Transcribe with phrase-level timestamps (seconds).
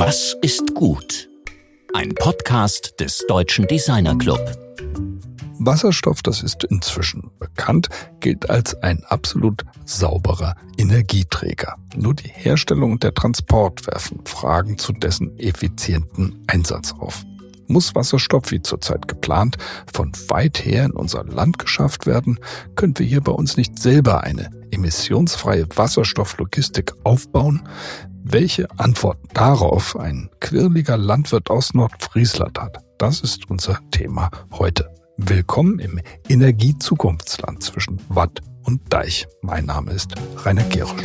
[0.00, 1.28] Was ist gut?
[1.92, 4.38] Ein Podcast des Deutschen Designer Club.
[5.58, 7.88] Wasserstoff, das ist inzwischen bekannt,
[8.20, 11.74] gilt als ein absolut sauberer Energieträger.
[11.96, 17.24] Nur die Herstellung und der Transport werfen Fragen zu dessen effizienten Einsatz auf.
[17.66, 19.56] Muss Wasserstoff wie zurzeit geplant
[19.92, 22.38] von weit her in unser Land geschafft werden,
[22.76, 27.68] können wir hier bei uns nicht selber eine emissionsfreie Wasserstofflogistik aufbauen?
[28.30, 34.94] Welche Antwort darauf ein quirliger Landwirt aus Nordfriesland hat, das ist unser Thema heute.
[35.16, 39.26] Willkommen im Energiezukunftsland zwischen Watt und Deich.
[39.40, 40.12] Mein Name ist
[40.44, 41.02] Rainer Gerisch.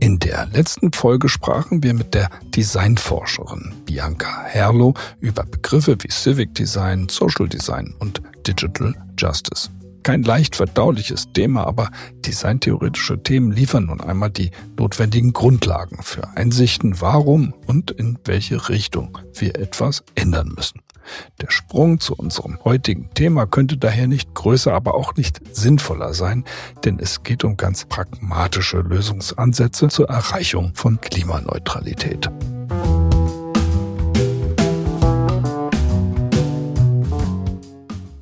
[0.00, 6.54] In der letzten Folge sprachen wir mit der Designforscherin Bianca Herlo über Begriffe wie Civic
[6.54, 9.68] Design, Social Design und Digital Justice.
[10.06, 11.90] Kein leicht verdauliches Thema, aber
[12.24, 19.18] designtheoretische Themen liefern nun einmal die notwendigen Grundlagen für Einsichten, warum und in welche Richtung
[19.34, 20.80] wir etwas ändern müssen.
[21.40, 26.44] Der Sprung zu unserem heutigen Thema könnte daher nicht größer, aber auch nicht sinnvoller sein,
[26.84, 32.30] denn es geht um ganz pragmatische Lösungsansätze zur Erreichung von Klimaneutralität.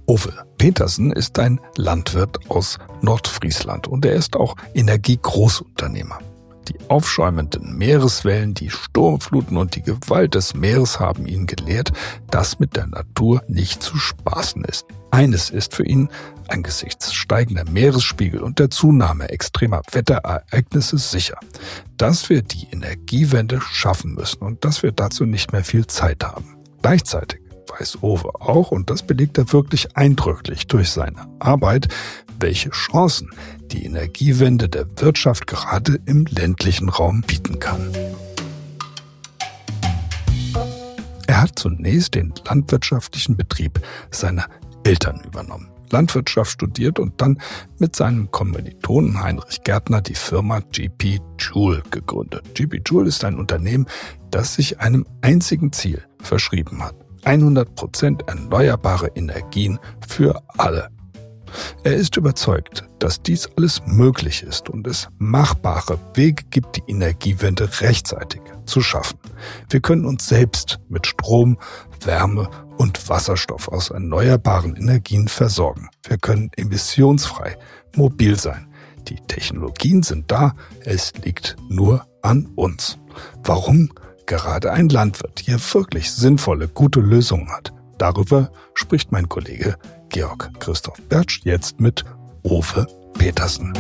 [0.09, 6.21] Uwe Petersen ist ein Landwirt aus Nordfriesland und er ist auch Energiegroßunternehmer.
[6.69, 11.93] Die aufschäumenden Meereswellen, die Sturmfluten und die Gewalt des Meeres haben ihn gelehrt,
[12.31, 14.87] dass mit der Natur nicht zu spaßen ist.
[15.11, 16.09] Eines ist für ihn
[16.49, 21.37] angesichts steigender Meeresspiegel und der Zunahme extremer Wetterereignisse sicher,
[21.99, 26.57] dass wir die Energiewende schaffen müssen und dass wir dazu nicht mehr viel Zeit haben.
[26.81, 27.44] Gleichzeitig
[27.79, 31.89] weiß Owe auch, und das belegt er wirklich eindrücklich durch seine Arbeit,
[32.41, 33.31] welche Chancen
[33.73, 37.91] die Energiewende der Wirtschaft gerade im ländlichen Raum bieten kann.
[41.27, 43.81] Er hat zunächst den landwirtschaftlichen Betrieb
[44.11, 44.47] seiner
[44.85, 45.69] Eltern übernommen.
[45.91, 47.41] Landwirtschaft studiert und dann
[47.79, 52.55] mit seinem Kommilitonen Heinrich Gärtner die Firma GP Joule gegründet.
[52.55, 53.87] GP Joule ist ein Unternehmen,
[54.31, 57.04] das sich einem einzigen Ziel verschrieben hat.
[57.25, 60.89] 100% erneuerbare Energien für alle.
[61.85, 67.69] Er ist überzeugt, dass dies alles möglich ist und es machbare Wege gibt, die Energiewende
[67.81, 69.19] rechtzeitig zu schaffen.
[69.69, 71.59] Wir können uns selbst mit Strom,
[72.03, 75.89] Wärme und Wasserstoff aus erneuerbaren Energien versorgen.
[76.07, 77.57] Wir können emissionsfrei
[77.95, 78.67] mobil sein.
[79.09, 82.99] Die Technologien sind da, es liegt nur an uns.
[83.43, 83.91] Warum
[84.27, 87.73] gerade ein Landwirt hier wirklich sinnvolle, gute Lösungen hat.
[87.99, 89.77] Darüber spricht mein Kollege
[90.09, 92.05] Georg Christoph Bertsch jetzt mit
[92.43, 92.87] Owe
[93.19, 93.73] Petersen.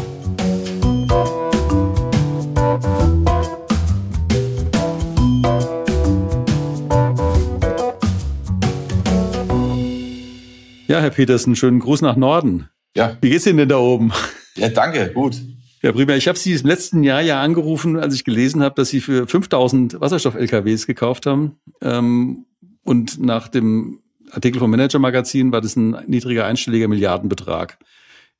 [10.87, 12.69] Ja, Herr Petersen, schönen Gruß nach Norden.
[12.97, 13.17] Ja.
[13.21, 14.13] Wie geht's Ihnen denn da oben?
[14.57, 15.41] Ja, danke, gut.
[15.85, 16.15] Ja, prima.
[16.15, 19.29] Ich habe Sie im letzten Jahr ja angerufen, als ich gelesen habe, dass Sie für
[19.29, 21.59] 5000 Wasserstoff-LKWs gekauft haben.
[21.83, 22.47] Ähm,
[22.85, 24.01] und nach dem
[24.31, 27.79] Artikel vom Manager Magazin war das ein niedriger einstelliger Milliardenbetrag.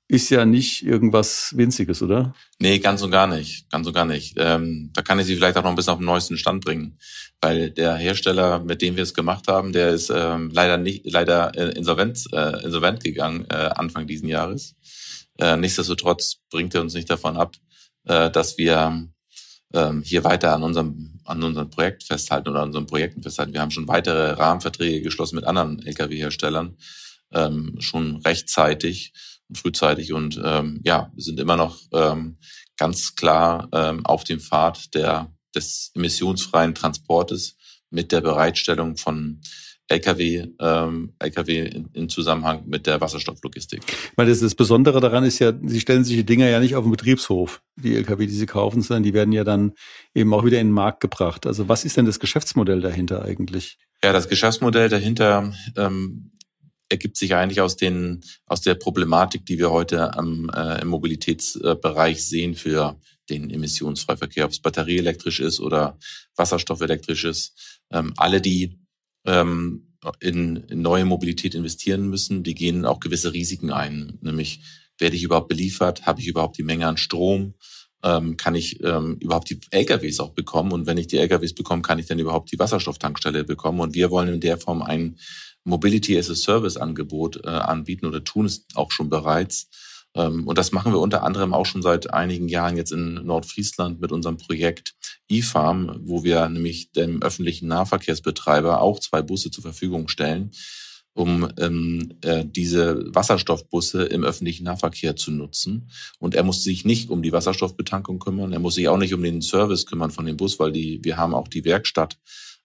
[0.09, 2.33] Ist ja nicht irgendwas Winziges, oder?
[2.61, 3.71] Nee, ganz und gar nicht.
[3.71, 4.37] Ganz und gar nicht.
[4.39, 6.97] Ähm, da kann ich Sie vielleicht auch noch ein bisschen auf den neuesten Stand bringen.
[7.43, 11.55] Weil der Hersteller, mit dem wir es gemacht haben, der ist ähm, leider nicht, leider
[11.59, 14.77] äh, insolvent, äh, insolvent gegangen äh, Anfang diesen Jahres.
[15.39, 17.57] Äh, nichtsdestotrotz bringt er uns nicht davon ab,
[18.05, 19.09] äh, dass wir
[19.73, 23.53] ähm, hier weiter an unserem, an unserem Projekt festhalten oder an unseren Projekten festhalten.
[23.53, 26.77] Wir haben schon weitere Rahmenverträge geschlossen mit anderen Lkw-Herstellern,
[27.33, 29.13] ähm, schon rechtzeitig
[29.49, 32.39] und frühzeitig und ähm, ja, wir sind immer noch ähm,
[32.77, 37.57] ganz klar ähm, auf dem Pfad der, des emissionsfreien Transportes
[37.91, 39.41] mit der Bereitstellung von
[39.89, 43.83] Lkw, ähm, Lkw in, in Zusammenhang mit der Wasserstofflogistik.
[44.17, 46.85] Weil das, das Besondere daran ist ja, Sie stellen sich die Dinger ja nicht auf
[46.85, 49.73] den Betriebshof, die Lkw, die Sie kaufen, sondern die werden ja dann
[50.15, 51.47] eben auch wieder in den Markt gebracht.
[51.47, 53.79] Also was ist denn das Geschäftsmodell dahinter eigentlich?
[54.03, 56.33] Ja, das Geschäftsmodell dahinter ähm,
[56.89, 62.25] ergibt sich eigentlich aus den aus der Problematik, die wir heute am, äh, im Mobilitätsbereich
[62.27, 62.99] sehen für
[63.31, 65.99] den Emissionsfreiverkehr, ob es batterieelektrisch ist oder
[66.37, 67.81] wasserstoffelektrisch ist.
[67.91, 68.79] Ähm, alle, die
[69.25, 69.89] ähm,
[70.21, 74.19] in, in neue Mobilität investieren müssen, die gehen auch gewisse Risiken ein.
[74.21, 74.61] Nämlich,
[74.99, 76.07] werde ich überhaupt beliefert?
[76.07, 77.55] Habe ich überhaupt die Menge an Strom?
[78.03, 80.73] Ähm, kann ich ähm, überhaupt die LKWs auch bekommen?
[80.73, 83.81] Und wenn ich die LKWs bekomme, kann ich dann überhaupt die Wasserstofftankstelle bekommen?
[83.81, 85.17] Und wir wollen in der Form ein
[85.65, 89.69] Mobility as a Service Angebot äh, anbieten oder tun es auch schon bereits,
[90.15, 94.01] Ähm, und das machen wir unter anderem auch schon seit einigen Jahren jetzt in Nordfriesland
[94.01, 94.95] mit unserem Projekt
[95.31, 100.51] eFarm, wo wir nämlich dem öffentlichen Nahverkehrsbetreiber auch zwei Busse zur Verfügung stellen,
[101.15, 105.89] um ähm, äh, diese Wasserstoffbusse im öffentlichen Nahverkehr zu nutzen.
[106.19, 109.23] Und er muss sich nicht um die Wasserstoffbetankung kümmern, er muss sich auch nicht um
[109.23, 112.19] den Service kümmern von dem Bus, weil die, wir haben auch die Werkstatt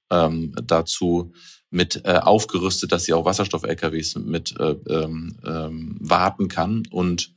[0.10, 1.32] ähm, dazu
[1.72, 6.84] mit äh, aufgerüstet, dass sie auch Wasserstoff-LKWs mit äh, ähm, ähm, warten kann.
[6.90, 7.32] Und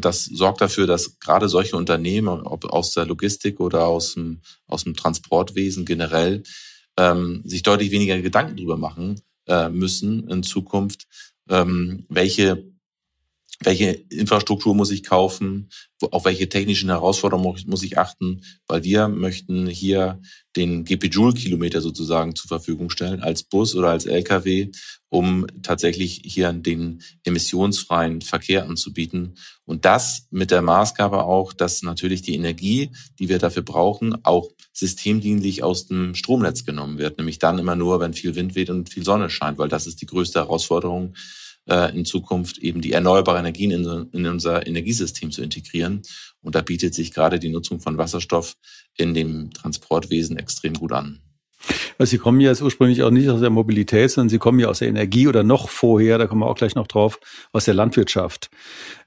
[0.00, 4.84] das sorgt dafür, dass gerade solche Unternehmen, ob aus der Logistik oder aus dem, aus
[4.84, 6.42] dem Transportwesen generell,
[6.96, 11.06] ähm, sich deutlich weniger Gedanken drüber machen äh, müssen in Zukunft,
[11.48, 12.71] ähm, welche
[13.64, 15.68] welche Infrastruktur muss ich kaufen,
[16.00, 20.20] auf welche technischen Herausforderungen muss ich achten, weil wir möchten hier
[20.56, 24.70] den GP-Joule-Kilometer sozusagen zur Verfügung stellen als Bus oder als LKW,
[25.08, 29.34] um tatsächlich hier den emissionsfreien Verkehr anzubieten.
[29.64, 34.48] Und das mit der Maßgabe auch, dass natürlich die Energie, die wir dafür brauchen, auch
[34.72, 37.18] systemdienlich aus dem Stromnetz genommen wird.
[37.18, 40.00] Nämlich dann immer nur, wenn viel Wind weht und viel Sonne scheint, weil das ist
[40.00, 41.14] die größte Herausforderung,
[41.66, 46.02] in Zukunft eben die erneuerbaren Energien in, in unser Energiesystem zu integrieren.
[46.40, 48.56] Und da bietet sich gerade die Nutzung von Wasserstoff
[48.96, 51.20] in dem Transportwesen extrem gut an.
[51.98, 54.68] Also Sie kommen ja jetzt ursprünglich auch nicht aus der Mobilität, sondern Sie kommen ja
[54.68, 57.18] aus der Energie oder noch vorher, da kommen wir auch gleich noch drauf,
[57.52, 58.50] aus der Landwirtschaft.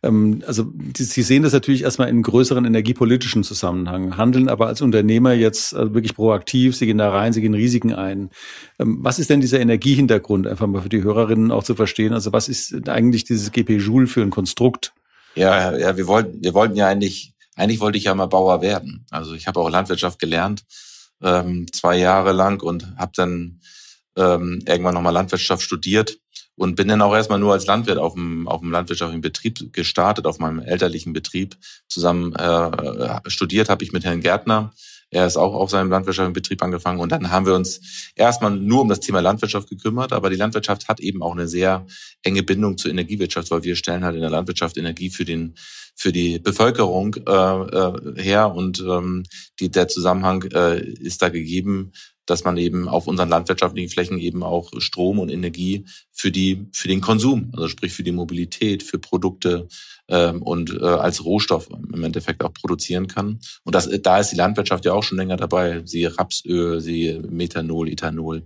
[0.04, 0.66] Ähm, also
[0.96, 5.94] Sie sehen das natürlich erstmal in größeren energiepolitischen Zusammenhang, handeln aber als Unternehmer jetzt also
[5.94, 8.30] wirklich proaktiv, Sie gehen da rein, Sie gehen Risiken ein.
[8.80, 12.14] Ähm, was ist denn dieser Energiehintergrund, einfach mal für die Hörerinnen auch zu verstehen?
[12.14, 14.94] Also was ist eigentlich dieses GP Joule für ein Konstrukt?
[15.36, 19.06] Ja, ja, wir wollten, wir wollten ja eigentlich, eigentlich wollte ich ja mal Bauer werden.
[19.12, 20.64] Also ich habe auch Landwirtschaft gelernt
[21.22, 23.60] ähm, zwei Jahre lang und habe dann
[24.18, 26.18] ähm, irgendwann nochmal Landwirtschaft studiert
[26.56, 30.26] und bin dann auch erstmal nur als Landwirt auf dem, auf dem landwirtschaftlichen Betrieb gestartet,
[30.26, 31.58] auf meinem elterlichen Betrieb.
[31.88, 34.74] Zusammen äh, studiert habe ich mit Herrn Gärtner.
[35.12, 38.82] Er ist auch auf seinem landwirtschaftlichen Betrieb angefangen und dann haben wir uns erstmal nur
[38.82, 41.86] um das Thema Landwirtschaft gekümmert, aber die Landwirtschaft hat eben auch eine sehr
[42.24, 45.56] enge Bindung zur Energiewirtschaft, weil wir stellen halt in der Landwirtschaft Energie für den
[45.96, 49.24] für die Bevölkerung äh, äh, her und ähm,
[49.60, 51.94] die, der Zusammenhang äh, ist da gegeben,
[52.26, 56.88] dass man eben auf unseren landwirtschaftlichen Flächen eben auch Strom und Energie für die für
[56.88, 59.68] den Konsum, also sprich für die Mobilität, für Produkte
[60.08, 63.40] ähm, und äh, als Rohstoff im Endeffekt auch produzieren kann.
[63.64, 65.82] Und das, da ist die Landwirtschaft ja auch schon länger dabei.
[65.86, 68.44] Sie Rapsöl, sie Methanol, Ethanol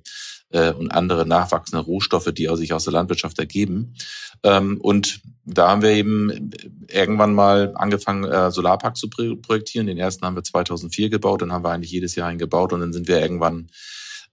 [0.51, 3.95] äh, und andere nachwachsende Rohstoffe, die sich aus der Landwirtschaft ergeben.
[4.43, 6.51] Ähm, und da haben wir eben
[6.87, 9.87] irgendwann mal angefangen, äh, Solarparks zu projektieren.
[9.87, 12.79] Den ersten haben wir 2004 gebaut, dann haben wir eigentlich jedes Jahr einen gebaut und
[12.81, 13.67] dann sind wir irgendwann,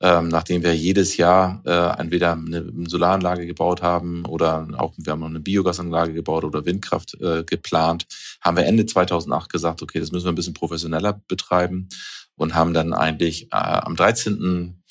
[0.00, 5.20] ähm, nachdem wir jedes Jahr äh, entweder eine Solaranlage gebaut haben oder auch wir haben
[5.20, 8.06] noch eine Biogasanlage gebaut oder Windkraft äh, geplant,
[8.40, 11.88] haben wir Ende 2008 gesagt, okay, das müssen wir ein bisschen professioneller betreiben
[12.36, 14.82] und haben dann eigentlich äh, am 13.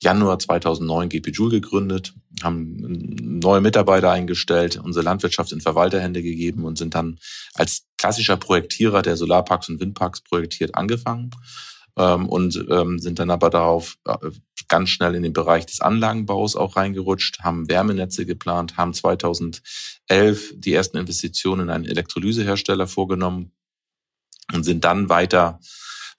[0.00, 2.12] Januar 2009 GP Joule gegründet,
[2.42, 7.18] haben neue Mitarbeiter eingestellt, unsere Landwirtschaft in Verwalterhände gegeben und sind dann
[7.54, 11.30] als klassischer Projektierer, der Solarparks und Windparks projektiert, angefangen
[11.96, 14.16] ähm, und ähm, sind dann aber darauf äh,
[14.68, 20.72] ganz schnell in den Bereich des Anlagenbaus auch reingerutscht, haben Wärmenetze geplant, haben 2011 die
[20.72, 23.52] ersten Investitionen in einen Elektrolysehersteller vorgenommen
[24.52, 25.60] und sind dann weiter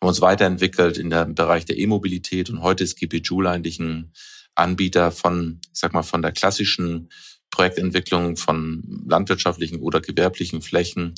[0.03, 2.49] haben uns weiterentwickelt in dem Bereich der E-Mobilität.
[2.49, 4.11] Und heute ist GP Joule eigentlich ein
[4.53, 7.09] Anbieter von, ich sag mal, von der klassischen
[7.51, 11.15] Projektentwicklung von landwirtschaftlichen oder gewerblichen Flächen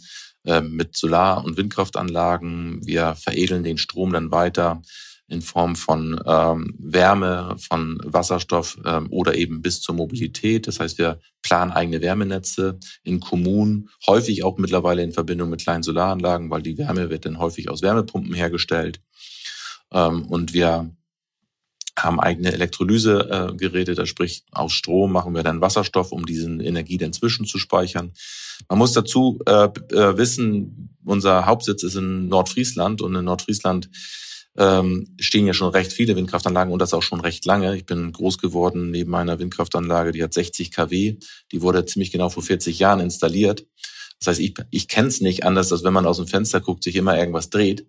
[0.62, 2.86] mit Solar- und Windkraftanlagen.
[2.86, 4.82] Wir veredeln den Strom dann weiter
[5.28, 10.68] in Form von ähm, Wärme, von Wasserstoff ähm, oder eben bis zur Mobilität.
[10.68, 15.84] Das heißt, wir planen eigene Wärmenetze in Kommunen, häufig auch mittlerweile in Verbindung mit kleinen
[15.84, 19.02] Solaranlagen, weil die Wärme wird dann häufig aus Wärmepumpen hergestellt.
[19.92, 20.92] Ähm, und wir
[21.98, 27.14] haben eigene Elektrolysegeräte, da sprich aus Strom machen wir dann Wasserstoff, um diesen Energie dann
[27.14, 28.12] zwischenzuspeichern.
[28.70, 33.90] Man muss dazu äh, äh, wissen, unser Hauptsitz ist in Nordfriesland und in Nordfriesland
[34.58, 37.76] ähm, stehen ja schon recht viele Windkraftanlagen und das auch schon recht lange.
[37.76, 41.18] Ich bin groß geworden neben einer Windkraftanlage, die hat 60 kW.
[41.52, 43.66] Die wurde ziemlich genau vor 40 Jahren installiert.
[44.20, 46.84] Das heißt, ich, ich kenne es nicht anders, als wenn man aus dem Fenster guckt,
[46.84, 47.86] sich immer irgendwas dreht.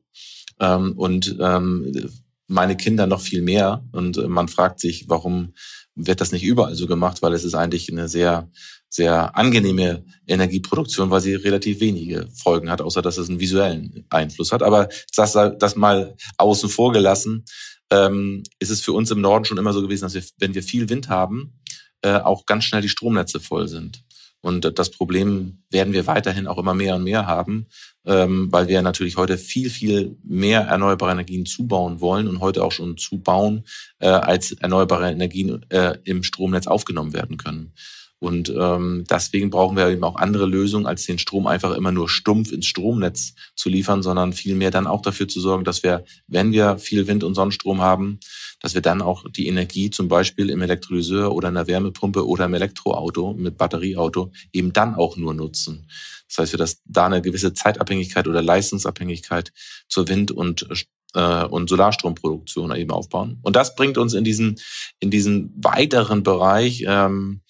[0.59, 2.11] Ähm, und ähm,
[2.47, 3.85] meine Kinder noch viel mehr.
[3.93, 5.55] Und man fragt sich, warum
[5.95, 7.23] wird das nicht überall so gemacht?
[7.23, 8.51] Weil es ist eigentlich eine sehr
[8.89, 14.53] sehr angenehme Energieproduktion, weil sie relativ wenige Folgen hat, außer dass es einen visuellen Einfluss
[14.53, 14.63] hat.
[14.63, 17.45] Aber das, das mal außen vor gelassen,
[17.91, 20.63] ähm, ist es für uns im Norden schon immer so gewesen, dass wir, wenn wir
[20.63, 21.61] viel Wind haben,
[22.03, 24.03] äh, auch ganz schnell die Stromnetze voll sind.
[24.41, 27.67] Und das Problem werden wir weiterhin auch immer mehr und mehr haben,
[28.05, 32.73] ähm, weil wir natürlich heute viel, viel mehr erneuerbare Energien zubauen wollen und heute auch
[32.73, 33.65] schon zubauen,
[33.99, 37.73] äh, als erneuerbare Energien äh, im Stromnetz aufgenommen werden können.
[38.19, 42.09] Und ähm, deswegen brauchen wir eben auch andere Lösungen, als den Strom einfach immer nur
[42.09, 46.53] stumpf ins Stromnetz zu liefern, sondern vielmehr dann auch dafür zu sorgen, dass wir, wenn
[46.53, 48.19] wir viel Wind- und Sonnenstrom haben,
[48.61, 52.47] dass wir dann auch die Energie zum Beispiel im Elektrolyseur oder in der Wärmepumpe oder
[52.47, 55.87] im Elektroauto mit Batterieauto eben dann auch nur nutzen.
[56.29, 59.53] Das heißt, wir dass da eine gewisse Zeitabhängigkeit oder Leistungsabhängigkeit
[59.89, 60.67] zur Wind- und
[61.15, 63.39] äh, und Solarstromproduktion eben aufbauen.
[63.43, 64.59] Und das bringt uns in diesen
[65.01, 66.85] in diesen weiteren Bereich.
[66.87, 67.43] Ähm,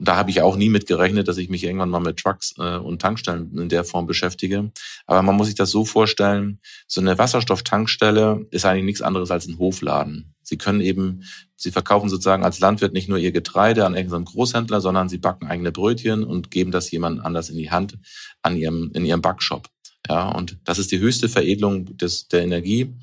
[0.00, 2.76] da habe ich auch nie mit gerechnet, dass ich mich irgendwann mal mit Trucks äh,
[2.76, 4.72] und Tankstellen in der Form beschäftige.
[5.06, 9.46] Aber man muss sich das so vorstellen, so eine Wasserstofftankstelle ist eigentlich nichts anderes als
[9.46, 10.34] ein Hofladen.
[10.42, 14.80] Sie können eben, sie verkaufen sozusagen als Landwirt nicht nur ihr Getreide an irgendeinen Großhändler,
[14.80, 17.98] sondern sie backen eigene Brötchen und geben das jemand anders in die Hand
[18.42, 19.68] an ihrem, in ihrem Backshop.
[20.08, 22.94] Ja, und das ist die höchste Veredelung des, der Energie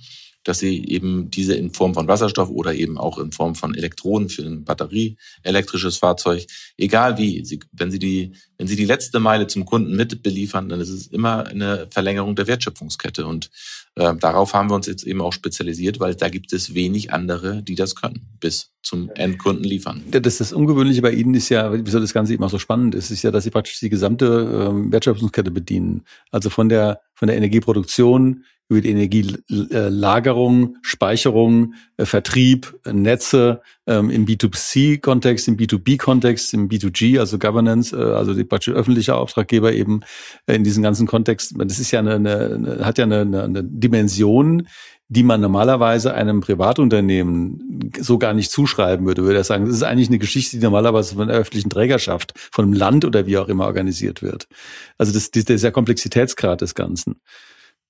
[0.47, 4.29] dass sie eben diese in Form von Wasserstoff oder eben auch in Form von Elektronen
[4.29, 6.45] für ein batterieelektrisches Fahrzeug,
[6.77, 10.69] egal wie, sie, wenn sie die, wenn sie die letzte Meile zum Kunden mit beliefern,
[10.69, 13.49] dann ist es immer eine Verlängerung der Wertschöpfungskette und
[13.95, 17.61] äh, darauf haben wir uns jetzt eben auch spezialisiert, weil da gibt es wenig andere,
[17.63, 20.03] die das können, bis zum Endkunden liefern.
[20.09, 23.11] Das, das Ungewöhnliche bei Ihnen ist ja, wieso das Ganze eben auch so spannend ist,
[23.11, 26.03] ist ja, dass Sie praktisch die gesamte ähm, Wertschöpfungskette bedienen.
[26.31, 34.25] Also von der, von der Energieproduktion über die Energielagerung, Speicherung, äh, Vertrieb, Netze ähm, im
[34.25, 40.01] B2C-Kontext, im B2B-Kontext, im B2G, also Governance, äh, also die praktisch öffentliche Auftraggeber eben
[40.45, 41.53] äh, in diesem ganzen Kontext.
[41.57, 44.67] Das ist ja eine, eine hat ja eine, eine Dimension,
[45.09, 49.83] die man normalerweise einem Privatunternehmen so gar nicht zuschreiben würde, würde er sagen, das ist
[49.83, 53.47] eigentlich eine Geschichte, die normalerweise von der öffentlichen Trägerschaft, von einem Land oder wie auch
[53.47, 54.49] immer organisiert wird.
[54.97, 57.21] Also das, das ist der Komplexitätsgrad des Ganzen.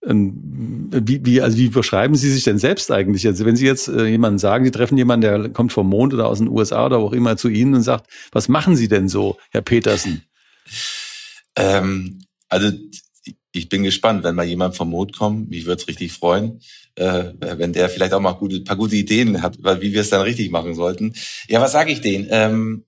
[0.07, 3.27] Ähm, wie, wie, also wie beschreiben Sie sich denn selbst eigentlich?
[3.27, 6.27] Also wenn Sie jetzt äh, jemanden sagen, Sie treffen jemanden, der kommt vom Mond oder
[6.27, 9.09] aus den USA oder wo auch immer zu Ihnen und sagt, was machen Sie denn
[9.09, 10.23] so, Herr Petersen?
[11.57, 12.71] Ähm, also
[13.51, 16.61] ich bin gespannt, wenn mal jemand vom Mond kommt, mich würde es richtig freuen,
[16.95, 20.21] äh, wenn der vielleicht auch mal gute, paar gute Ideen hat, wie wir es dann
[20.21, 21.13] richtig machen sollten.
[21.49, 22.27] Ja, was sage ich denen?
[22.29, 22.85] Ähm,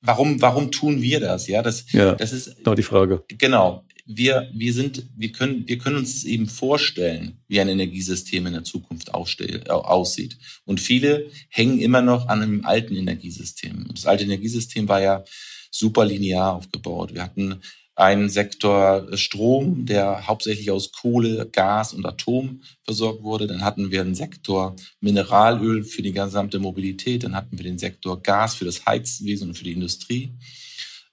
[0.00, 1.48] warum, warum tun wir das?
[1.48, 3.24] Ja, das, ja, das ist genau die Frage.
[3.28, 8.52] Genau wir, wir sind, wir können, wir können uns eben vorstellen, wie ein Energiesystem in
[8.52, 10.38] der Zukunft aussieht.
[10.64, 13.86] Und viele hängen immer noch an einem alten Energiesystem.
[13.92, 15.24] Das alte Energiesystem war ja
[15.70, 17.14] super linear aufgebaut.
[17.14, 17.60] Wir hatten
[17.96, 23.46] einen Sektor Strom, der hauptsächlich aus Kohle, Gas und Atom versorgt wurde.
[23.46, 27.22] Dann hatten wir einen Sektor Mineralöl für die gesamte Mobilität.
[27.22, 30.32] Dann hatten wir den Sektor Gas für das Heizwesen und für die Industrie.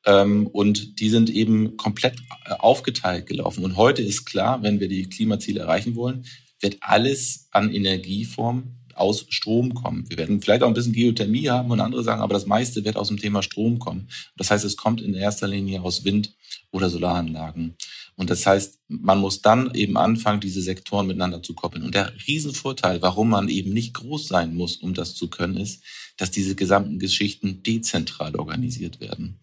[0.06, 2.16] Ähm, und die sind eben komplett
[2.46, 3.64] äh, aufgeteilt gelaufen.
[3.64, 6.26] Und heute ist klar, wenn wir die Klimaziele erreichen wollen,
[6.60, 10.06] wird alles an Energieform aus Strom kommen.
[10.10, 12.98] Wir werden vielleicht auch ein bisschen Geothermie haben und andere sagen, aber das meiste wird
[12.98, 14.10] aus dem Thema Strom kommen.
[14.38, 16.34] Das heißt, es kommt in erster Linie aus Wind-
[16.72, 17.76] oder Solaranlagen.
[18.16, 21.84] Und das heißt, man muss dann eben anfangen, diese Sektoren miteinander zu koppeln.
[21.84, 25.84] Und der Riesenvorteil, warum man eben nicht groß sein muss, um das zu können, ist,
[26.18, 29.40] dass diese gesamten Geschichten dezentral organisiert werden.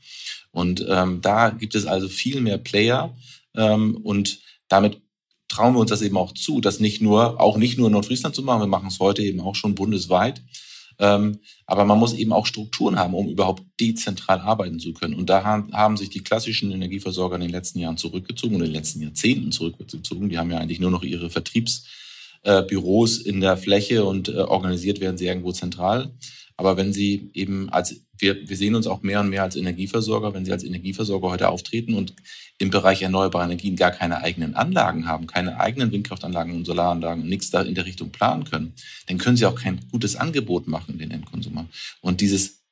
[0.53, 3.17] Und ähm, da gibt es also viel mehr Player
[3.55, 5.01] ähm, und damit
[5.49, 8.35] trauen wir uns das eben auch zu, das nicht nur, auch nicht nur in Nordfriesland
[8.35, 10.43] zu machen, wir machen es heute eben auch schon bundesweit.
[11.01, 15.15] Ähm, aber man muss eben auch Strukturen haben, um überhaupt dezentral arbeiten zu können.
[15.15, 18.75] Und da haben, sich die klassischen Energieversorger in den letzten Jahren zurückgezogen und in den
[18.75, 20.29] letzten Jahrzehnten zurückgezogen.
[20.29, 25.01] Die haben ja eigentlich nur noch ihre Vertriebsbüros äh, in der Fläche und äh, organisiert
[25.01, 26.13] werden sie irgendwo zentral.
[26.59, 30.35] Aber wenn Sie eben als, wir, wir sehen uns auch mehr und mehr als Energieversorger,
[30.35, 32.15] wenn Sie als Energieversorger heute auftreten und
[32.59, 37.29] im Bereich erneuerbare Energien gar keine eigenen Anlagen haben, keine eigenen Windkraftanlagen und Solaranlagen und
[37.29, 38.75] nichts da in der Richtung planen können,
[39.07, 41.69] dann können Sie auch kein gutes Angebot machen den Endkonsumer.
[42.01, 42.65] Und dieses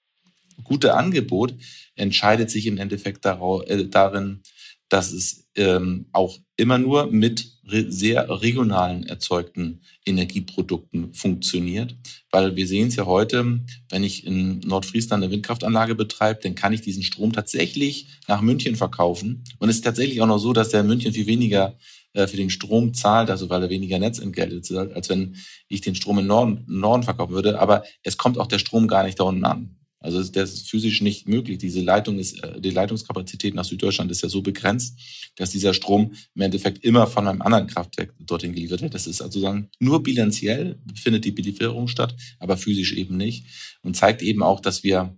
[0.64, 1.54] gute Angebot
[1.94, 4.42] entscheidet sich im Endeffekt äh, darin,
[4.88, 11.94] dass es ähm, auch immer nur mit sehr regionalen erzeugten Energieprodukten funktioniert.
[12.30, 16.72] Weil wir sehen es ja heute, wenn ich in Nordfriesland eine Windkraftanlage betreibe, dann kann
[16.72, 19.44] ich diesen Strom tatsächlich nach München verkaufen.
[19.58, 21.76] Und es ist tatsächlich auch noch so, dass der in München viel weniger
[22.12, 25.36] äh, für den Strom zahlt, also weil er weniger Netzentgelte zahlt, als wenn
[25.68, 27.58] ich den Strom im Norden, Norden verkaufen würde.
[27.60, 29.76] Aber es kommt auch der Strom gar nicht da unten an.
[30.06, 31.58] Also das ist physisch nicht möglich.
[31.58, 34.98] Diese Leitung ist, äh, die Leitungskapazität nach Süddeutschland ist ja so begrenzt,
[35.34, 38.94] dass dieser Strom im Endeffekt immer von einem anderen Kraftwerk dorthin geliefert wird.
[38.94, 43.46] Das ist also sagen, nur bilanziell findet die Belieferung statt, aber physisch eben nicht.
[43.82, 45.16] Und zeigt eben auch, dass wir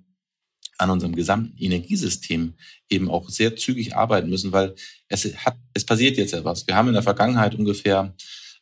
[0.79, 2.55] an unserem gesamten Energiesystem
[2.89, 4.75] eben auch sehr zügig arbeiten müssen, weil
[5.09, 6.67] es hat, es passiert jetzt ja was.
[6.67, 8.15] Wir haben in der Vergangenheit ungefähr,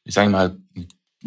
[0.02, 0.58] ich sage mal,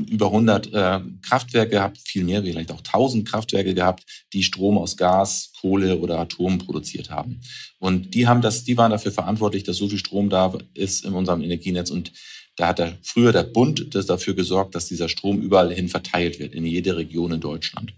[0.07, 4.03] über 100 äh, Kraftwerke gehabt, viel mehr, vielleicht auch 1000 Kraftwerke gehabt,
[4.33, 7.41] die Strom aus Gas, Kohle oder Atom produziert haben.
[7.79, 11.13] Und die haben das, die waren dafür verantwortlich, dass so viel Strom da ist in
[11.13, 11.89] unserem Energienetz.
[11.89, 12.11] Und
[12.55, 16.39] da hat der, früher der Bund das dafür gesorgt, dass dieser Strom überall hin verteilt
[16.39, 17.93] wird, in jede Region in Deutschland.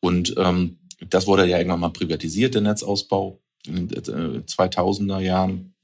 [0.00, 5.74] Und ähm, das wurde ja irgendwann mal privatisiert, der Netzausbau in den 2000er Jahren.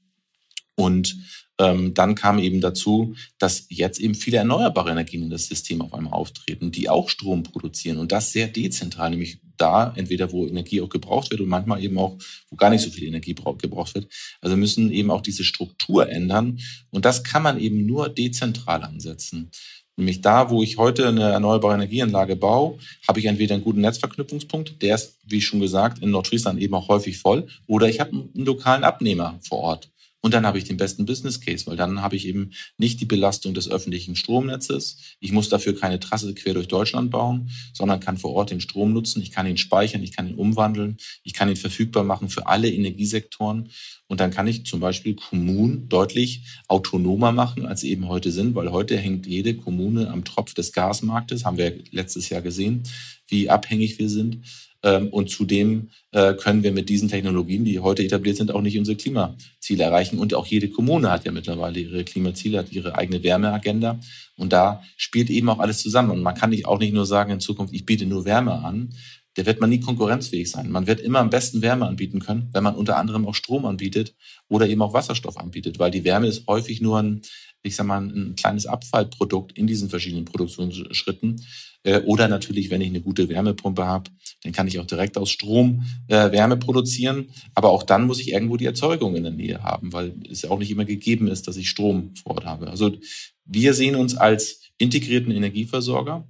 [0.75, 1.17] Und
[1.57, 6.11] dann kam eben dazu, dass jetzt eben viele erneuerbare Energien in das System auf einmal
[6.13, 10.89] auftreten, die auch Strom produzieren und das sehr dezentral, nämlich da entweder wo Energie auch
[10.89, 12.17] gebraucht wird und manchmal eben auch
[12.49, 14.07] wo gar nicht so viel Energie gebraucht wird.
[14.41, 16.59] Also müssen eben auch diese Struktur ändern
[16.91, 19.49] und das kann man eben nur dezentral ansetzen.
[19.97, 24.81] Nämlich da, wo ich heute eine erneuerbare Energieanlage baue, habe ich entweder einen guten Netzverknüpfungspunkt,
[24.81, 28.45] der ist, wie schon gesagt, in Nordfriesland eben auch häufig voll, oder ich habe einen
[28.45, 29.89] lokalen Abnehmer vor Ort.
[30.25, 33.05] Und dann habe ich den besten Business Case, weil dann habe ich eben nicht die
[33.05, 34.97] Belastung des öffentlichen Stromnetzes.
[35.19, 38.91] Ich muss dafür keine Trasse quer durch Deutschland bauen, sondern kann vor Ort den Strom
[38.91, 39.21] nutzen.
[39.21, 42.71] Ich kann ihn speichern, ich kann ihn umwandeln, ich kann ihn verfügbar machen für alle
[42.71, 43.69] Energiesektoren.
[44.07, 48.55] Und dann kann ich zum Beispiel Kommunen deutlich autonomer machen, als sie eben heute sind,
[48.55, 52.81] weil heute hängt jede Kommune am Tropf des Gasmarktes, haben wir letztes Jahr gesehen,
[53.27, 54.39] wie abhängig wir sind.
[54.85, 58.77] Ähm, und zudem äh, können wir mit diesen Technologien, die heute etabliert sind, auch nicht
[58.77, 60.19] unsere Klimaziele erreichen.
[60.19, 63.99] Und auch jede Kommune hat ja mittlerweile ihre Klimaziele, hat ihre eigene Wärmeagenda.
[64.37, 66.11] Und da spielt eben auch alles zusammen.
[66.11, 68.93] Und man kann nicht auch nicht nur sagen in Zukunft, ich biete nur Wärme an.
[69.37, 70.69] Der wird man nie konkurrenzfähig sein.
[70.69, 74.13] Man wird immer am besten Wärme anbieten können, wenn man unter anderem auch Strom anbietet
[74.47, 77.21] oder eben auch Wasserstoff anbietet, weil die Wärme ist häufig nur ein,
[77.65, 81.41] ich sag mal, ein kleines Abfallprodukt in diesen verschiedenen Produktionsschritten.
[81.83, 84.11] Äh, oder natürlich, wenn ich eine gute Wärmepumpe habe,
[84.43, 87.29] dann kann ich auch direkt aus Strom äh, Wärme produzieren.
[87.53, 90.59] Aber auch dann muss ich irgendwo die Erzeugung in der Nähe haben, weil es auch
[90.59, 92.69] nicht immer gegeben ist, dass ich Strom vor Ort habe.
[92.69, 92.97] Also
[93.45, 96.27] wir sehen uns als integrierten Energieversorger,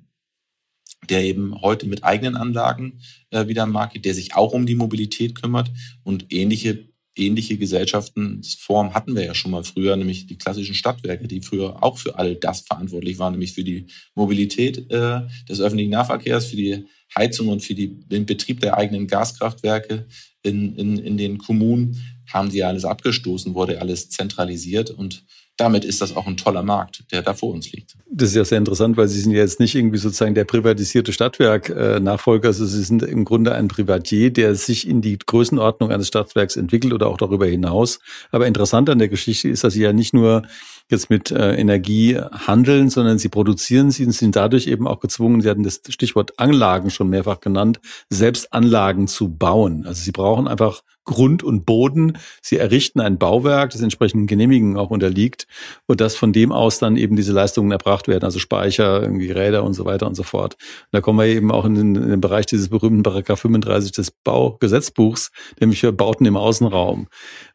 [1.09, 4.65] der eben heute mit eigenen Anlagen äh, wieder am Markt geht, der sich auch um
[4.65, 5.71] die Mobilität kümmert
[6.03, 11.41] und ähnliche ähnliche Gesellschaftenform hatten wir ja schon mal früher, nämlich die klassischen Stadtwerke, die
[11.41, 16.47] früher auch für all das verantwortlich waren, nämlich für die Mobilität äh, des öffentlichen Nahverkehrs,
[16.47, 16.85] für die
[17.17, 20.05] Heizung und für die, den Betrieb der eigenen Gaskraftwerke
[20.43, 22.01] in, in, in den Kommunen,
[22.31, 25.23] haben die alles abgestoßen, wurde alles zentralisiert und
[25.57, 27.95] damit ist das auch ein toller Markt, der da vor uns liegt.
[28.09, 31.13] Das ist ja sehr interessant, weil Sie sind ja jetzt nicht irgendwie sozusagen der privatisierte
[31.13, 36.55] Stadtwerk-Nachfolger, also Sie sind im Grunde ein Privatier, der sich in die Größenordnung eines Stadtwerks
[36.57, 37.99] entwickelt oder auch darüber hinaus.
[38.31, 40.43] Aber interessant an der Geschichte ist, dass Sie ja nicht nur
[40.89, 45.41] jetzt mit äh, Energie handeln, sondern Sie produzieren sie und sind dadurch eben auch gezwungen,
[45.41, 49.85] Sie hatten das Stichwort Anlagen schon mehrfach genannt, selbst Anlagen zu bauen.
[49.85, 52.17] Also Sie brauchen einfach Grund und Boden.
[52.41, 55.47] Sie errichten ein Bauwerk, das entsprechenden Genehmigungen auch unterliegt
[55.85, 59.63] und dass von dem aus dann eben diese Leistungen erbracht werden, also Speicher, irgendwie Räder
[59.63, 60.55] und so weiter und so fort.
[60.55, 63.91] Und da kommen wir eben auch in den, in den Bereich dieses berühmten Paragraph 35
[63.91, 67.07] des Baugesetzbuchs, nämlich für Bauten im Außenraum.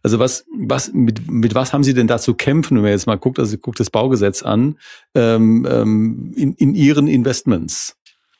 [0.02, 3.06] Also was, was, mit, mit was haben Sie denn da zu kämpfen, wenn man jetzt
[3.06, 4.78] mal guckt, also guckt das Baugesetz an,
[5.14, 7.96] ähm, ähm, in, in Ihren Investments?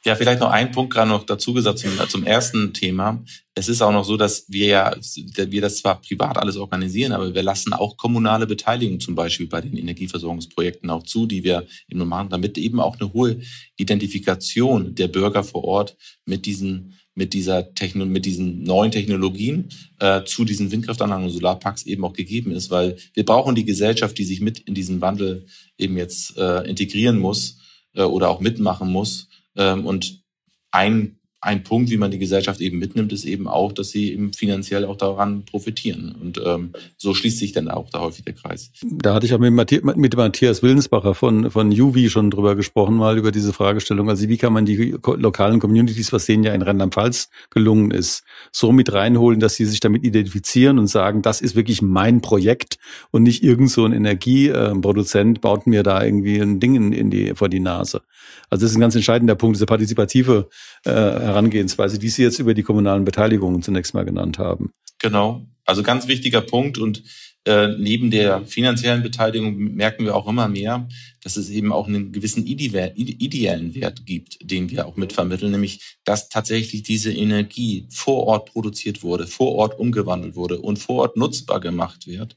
[0.07, 3.23] Ja, vielleicht noch ein Punkt gerade noch dazu gesagt zum, zum ersten Thema.
[3.55, 7.35] Es ist auch noch so, dass wir ja, wir das zwar privat alles organisieren, aber
[7.35, 12.09] wir lassen auch kommunale Beteiligung zum Beispiel bei den Energieversorgungsprojekten auch zu, die wir eben
[12.09, 13.41] machen, damit eben auch eine hohe
[13.77, 20.25] Identifikation der Bürger vor Ort mit diesen mit dieser Techno mit diesen neuen Technologien äh,
[20.25, 24.25] zu diesen Windkraftanlagen und Solarparks eben auch gegeben ist, weil wir brauchen die Gesellschaft, die
[24.25, 25.45] sich mit in diesen Wandel
[25.77, 27.59] eben jetzt äh, integrieren muss
[27.95, 29.29] äh, oder auch mitmachen muss.
[29.57, 30.23] Ähm, und
[30.71, 34.35] ein ein Punkt, wie man die Gesellschaft eben mitnimmt, ist eben auch, dass sie eben
[34.35, 36.15] finanziell auch daran profitieren.
[36.21, 38.71] Und ähm, so schließt sich dann auch da häufig der Kreis.
[38.83, 42.97] Da hatte ich auch mit, Matthias, mit Matthias Willensbacher von, von Juvi schon drüber gesprochen,
[42.97, 44.11] mal über diese Fragestellung.
[44.11, 48.23] Also wie kann man die lokalen Communities, was denen ja in Rheinland-Pfalz gelungen ist,
[48.53, 52.77] so mit reinholen, dass sie sich damit identifizieren und sagen, das ist wirklich mein Projekt
[53.13, 57.35] und nicht irgend so ein Energieproduzent baut mir da irgendwie ein Ding in, in die,
[57.35, 58.03] vor die Nase.
[58.51, 60.49] Also das ist ein ganz entscheidender Punkt, diese partizipative
[60.85, 60.91] äh,
[61.31, 64.71] Herangehensweise, die Sie jetzt über die kommunalen Beteiligungen zunächst mal genannt haben.
[64.99, 67.03] Genau, also ganz wichtiger Punkt und
[67.47, 70.87] äh, neben der finanziellen Beteiligung merken wir auch immer mehr,
[71.23, 76.29] dass es eben auch einen gewissen ideellen Wert gibt, den wir auch mitvermitteln, nämlich dass
[76.29, 81.61] tatsächlich diese Energie vor Ort produziert wurde, vor Ort umgewandelt wurde und vor Ort nutzbar
[81.61, 82.37] gemacht wird.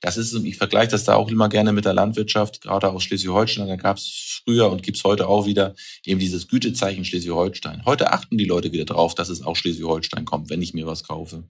[0.00, 3.66] Das ist, ich vergleiche das da auch immer gerne mit der Landwirtschaft, gerade aus Schleswig-Holstein.
[3.66, 7.84] Da gab es früher und gibt es heute auch wieder eben dieses Gütezeichen Schleswig-Holstein.
[7.84, 11.02] Heute achten die Leute wieder drauf, dass es auch Schleswig-Holstein kommt, wenn ich mir was
[11.02, 11.44] kaufe.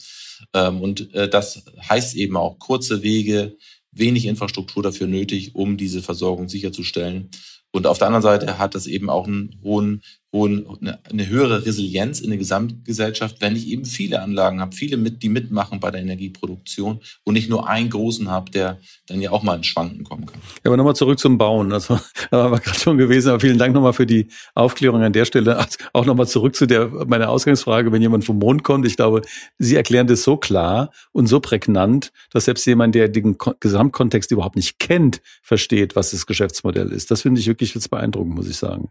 [0.55, 3.57] Ähm, und äh, das heißt eben auch kurze Wege,
[3.93, 7.31] wenig Infrastruktur dafür nötig, um diese Versorgung sicherzustellen.
[7.71, 10.67] Und auf der anderen Seite hat das eben auch einen hohen hohen,
[11.11, 15.31] eine höhere Resilienz in der Gesamtgesellschaft, wenn ich eben viele Anlagen habe, viele mit, die
[15.31, 19.57] mitmachen bei der Energieproduktion und nicht nur einen großen habe, der dann ja auch mal
[19.57, 20.41] ins Schwanken kommen kann.
[20.65, 21.73] Ja, aber nochmal zurück zum Bauen.
[21.73, 21.99] Also,
[22.31, 25.25] da waren wir gerade schon gewesen, aber vielen Dank nochmal für die Aufklärung an der
[25.25, 25.65] Stelle.
[25.95, 28.87] Auch nochmal zurück zu der, meiner Ausgangsfrage, wenn jemand vom Mond kommt.
[28.87, 29.23] Ich glaube,
[29.57, 34.57] Sie erklären das so klar und so prägnant, dass selbst jemand, der den Gesamtkontext überhaupt
[34.57, 37.11] nicht kennt, versteht, was das Geschäftsmodell ist.
[37.11, 38.91] Das finde ich wirklich jetzt beeindruckend, muss ich sagen.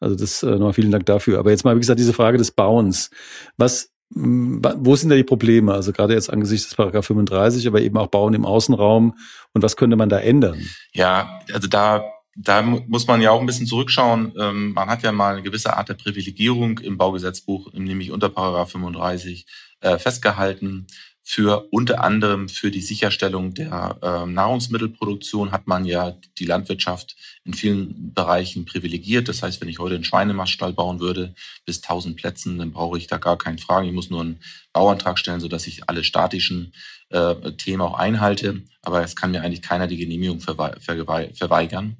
[0.00, 1.38] Also das äh, nochmal vielen Dank dafür.
[1.38, 3.10] Aber jetzt mal, wie gesagt, diese Frage des Bauens.
[3.56, 5.72] Was, wo sind da die Probleme?
[5.72, 9.14] Also gerade jetzt angesichts des Paragraph 35, aber eben auch Bauen im Außenraum.
[9.52, 10.60] Und was könnte man da ändern?
[10.92, 12.04] Ja, also da
[12.36, 14.34] da muss man ja auch ein bisschen zurückschauen.
[14.38, 18.72] Ähm, man hat ja mal eine gewisse Art der Privilegierung im Baugesetzbuch, nämlich unter Paragraph
[18.72, 19.46] 35,
[19.80, 20.86] äh, festgehalten.
[21.28, 27.52] Für unter anderem für die Sicherstellung der äh, Nahrungsmittelproduktion hat man ja die Landwirtschaft in
[27.52, 29.28] vielen Bereichen privilegiert.
[29.28, 31.34] Das heißt, wenn ich heute einen Schweinemaststall bauen würde
[31.64, 33.88] bis 1000 Plätzen, dann brauche ich da gar keinen Fragen.
[33.88, 34.38] Ich muss nur einen
[34.72, 36.72] Bauantrag stellen, sodass ich alle statischen
[37.08, 38.62] äh, Themen auch einhalte.
[38.82, 41.96] Aber es kann mir eigentlich keiner die Genehmigung verweigern.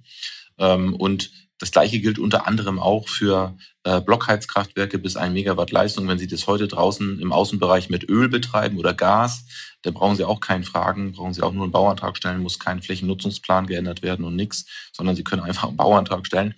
[0.56, 6.06] Ähm, und das gleiche gilt unter anderem auch für äh, Blockheizkraftwerke bis ein Megawatt Leistung.
[6.06, 9.46] Wenn Sie das heute draußen im Außenbereich mit Öl betreiben oder Gas,
[9.82, 12.82] dann brauchen Sie auch keinen Fragen, brauchen Sie auch nur einen Bauantrag stellen, muss kein
[12.82, 16.54] Flächennutzungsplan geändert werden und nichts, sondern Sie können einfach einen Bauantrag stellen.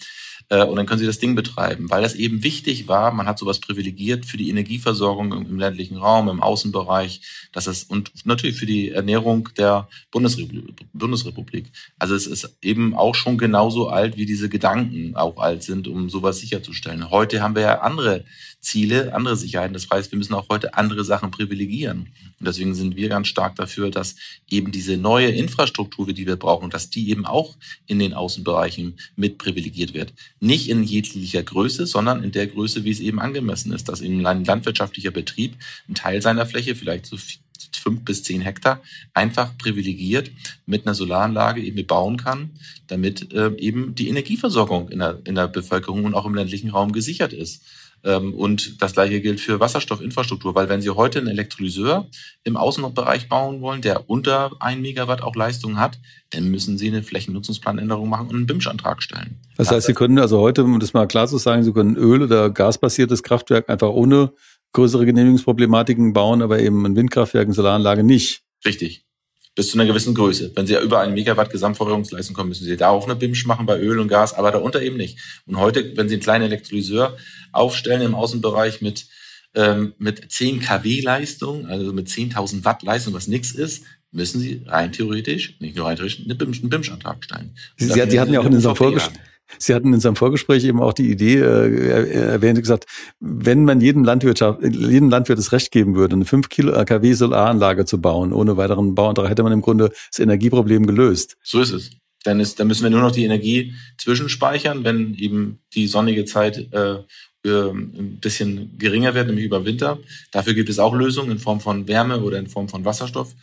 [0.48, 3.12] Äh, und dann können Sie das Ding betreiben, weil das eben wichtig war.
[3.12, 7.20] Man hat sowas privilegiert für die Energieversorgung im, ländlichen Raum, im Außenbereich,
[7.52, 11.70] dass es und natürlich für die Ernährung der Bundesrepublik.
[11.98, 16.08] Also es ist eben auch schon genauso alt, wie diese Gedanken auch alt sind, um
[16.08, 17.10] sowas sicherzustellen.
[17.10, 18.24] Heute haben wir ja andere
[18.60, 19.72] Ziele, andere Sicherheiten.
[19.72, 22.08] Das heißt, wir müssen auch heute andere Sachen privilegieren.
[22.38, 24.16] Und deswegen sind wir ganz stark dafür, dass
[24.50, 29.38] eben diese neue Infrastruktur, die wir brauchen, dass die eben auch in den Außenbereichen mit
[29.38, 30.12] privilegiert wird.
[30.40, 34.26] Nicht in jeglicher Größe, sondern in der Größe, wie es eben angemessen ist, dass in
[34.26, 35.56] ein landwirtschaftlicher Betrieb
[35.88, 37.16] ein Teil seiner Fläche, vielleicht so
[37.76, 38.82] fünf bis zehn Hektar,
[39.14, 40.30] einfach privilegiert
[40.66, 42.50] mit einer Solaranlage eben bauen kann,
[42.86, 46.92] damit äh, eben die Energieversorgung in der, in der Bevölkerung und auch im ländlichen Raum
[46.92, 47.62] gesichert ist.
[48.04, 52.08] Ähm, und das gleiche gilt für Wasserstoffinfrastruktur, weil wenn Sie heute einen Elektrolyseur
[52.44, 55.98] im Außenbereich bauen wollen, der unter ein Megawatt auch Leistung hat,
[56.30, 59.40] dann müssen Sie eine Flächennutzungsplanänderung machen und einen BIMSCH-Antrag stellen.
[59.56, 62.22] Das heißt, Sie können also heute, um das mal klar zu sagen, Sie können Öl-
[62.22, 64.32] oder gasbasiertes Kraftwerk einfach ohne
[64.72, 68.42] größere Genehmigungsproblematiken bauen, aber eben ein Windkraftwerk, eine Solaranlage nicht.
[68.64, 69.07] Richtig
[69.58, 70.52] bis zu einer gewissen Größe.
[70.54, 73.66] Wenn Sie ja über einen Megawatt Gesamtversorgungsleistung kommen, müssen Sie da auch eine BIMSCH machen
[73.66, 75.18] bei Öl und Gas, aber darunter eben nicht.
[75.46, 77.16] Und heute, wenn Sie einen kleinen Elektrolyseur
[77.50, 79.06] aufstellen im Außenbereich mit
[79.56, 84.62] ähm, mit 10 kW Leistung, also mit 10.000 Watt Leistung, was nichts ist, müssen Sie
[84.66, 87.56] rein theoretisch, nicht nur rein theoretisch, einen BIMSCH-Antrag stellen.
[87.76, 89.18] Sie, Sie hatten ja auch in unserem Vorgespräch
[89.58, 92.86] Sie hatten in unserem Vorgespräch eben auch die Idee äh, erwähnt, gesagt,
[93.20, 97.84] wenn man jedem Landwirtschaft, jedem Landwirt das Recht geben würde, eine 5 Kilo kW Solaranlage
[97.84, 101.36] zu bauen, ohne weiteren Bauantrag, hätte man im Grunde das Energieproblem gelöst.
[101.42, 101.90] So ist es.
[102.24, 106.72] Dann, ist, dann müssen wir nur noch die Energie zwischenspeichern, wenn eben die sonnige Zeit
[106.72, 106.96] äh,
[107.44, 109.98] äh, ein bisschen geringer wird, nämlich über Winter.
[110.32, 113.34] Dafür gibt es auch Lösungen in Form von Wärme oder in Form von Wasserstoff.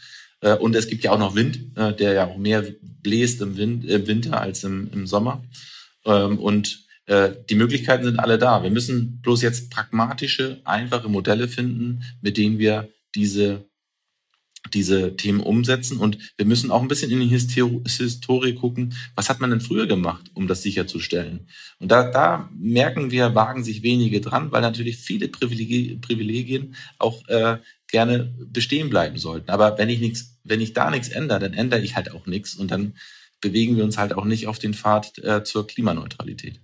[0.42, 2.66] Äh, und es gibt ja auch noch Wind, äh, der ja auch mehr
[3.02, 5.44] bläst im, Wind, im Winter als im, im Sommer.
[6.06, 8.64] Ähm, und äh, die Möglichkeiten sind alle da.
[8.64, 13.66] Wir müssen bloß jetzt pragmatische, einfache Modelle finden, mit denen wir diese
[14.74, 19.40] diese Themen umsetzen und wir müssen auch ein bisschen in die Historie gucken, was hat
[19.40, 21.48] man denn früher gemacht, um das sicherzustellen.
[21.80, 27.28] Und da, da merken wir, wagen sich wenige dran, weil natürlich viele Privilegien, Privilegien auch
[27.28, 29.50] äh, gerne bestehen bleiben sollten.
[29.50, 32.56] Aber wenn ich nichts, wenn ich da nichts ändere, dann ändere ich halt auch nichts
[32.56, 32.94] und dann
[33.46, 36.60] bewegen wir uns halt auch nicht auf den Pfad äh, zur Klimaneutralität.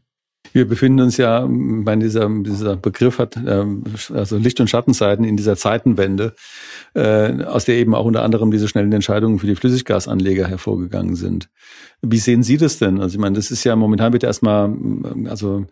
[0.53, 5.37] Wir befinden uns ja, mein, dieser, dieser Begriff hat ähm, also Licht- und Schattenseiten in
[5.37, 6.33] dieser Zeitenwende,
[6.93, 11.49] äh, aus der eben auch unter anderem diese schnellen Entscheidungen für die Flüssiggasanleger hervorgegangen sind.
[12.01, 12.99] Wie sehen Sie das denn?
[12.99, 14.75] Also ich meine, das ist ja momentan wird erstmal,
[15.29, 15.67] also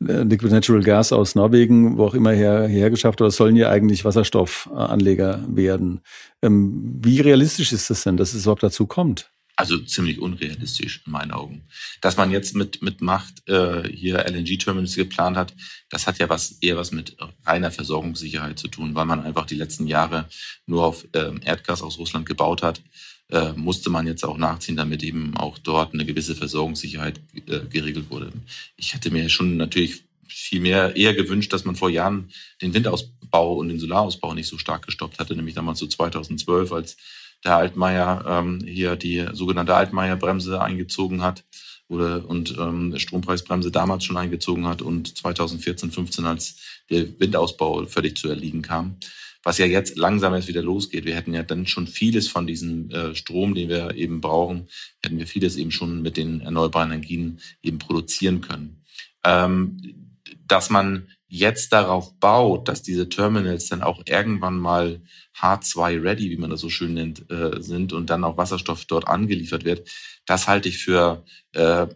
[0.00, 4.04] äh, Liquid Natural Gas aus Norwegen, wo auch immer her, hergeschafft, oder sollen ja eigentlich
[4.04, 6.00] Wasserstoffanleger werden.
[6.40, 9.31] Ähm, wie realistisch ist das denn, dass es überhaupt dazu kommt?
[9.54, 11.62] Also ziemlich unrealistisch in meinen Augen.
[12.00, 15.54] Dass man jetzt mit, mit Macht äh, hier LNG-Terminals geplant hat,
[15.90, 19.56] das hat ja was eher was mit reiner Versorgungssicherheit zu tun, weil man einfach die
[19.56, 20.28] letzten Jahre
[20.66, 22.80] nur auf äh, Erdgas aus Russland gebaut hat.
[23.28, 28.10] Äh, musste man jetzt auch nachziehen, damit eben auch dort eine gewisse Versorgungssicherheit äh, geregelt
[28.10, 28.32] wurde.
[28.76, 33.54] Ich hätte mir schon natürlich viel mehr eher gewünscht, dass man vor Jahren den Windausbau
[33.54, 36.96] und den Solarausbau nicht so stark gestoppt hatte, nämlich damals so 2012, als
[37.44, 41.44] der Altmaier ähm, hier die sogenannte Altmaier-Bremse eingezogen hat
[41.88, 46.56] oder und ähm, Strompreisbremse damals schon eingezogen hat und 2014, 15 als
[46.90, 48.96] der Windausbau völlig zu erliegen kam.
[49.44, 51.04] Was ja jetzt langsam erst wieder losgeht.
[51.04, 54.68] Wir hätten ja dann schon vieles von diesem äh, Strom, den wir eben brauchen,
[55.02, 58.84] hätten wir vieles eben schon mit den erneuerbaren Energien eben produzieren können.
[59.24, 60.12] Ähm,
[60.46, 65.00] dass man jetzt darauf baut, dass diese Terminals dann auch irgendwann mal
[65.40, 69.64] H2-ready, wie man das so schön nennt, äh, sind und dann auch Wasserstoff dort angeliefert
[69.64, 69.88] wird,
[70.26, 71.86] das halte ich für äh,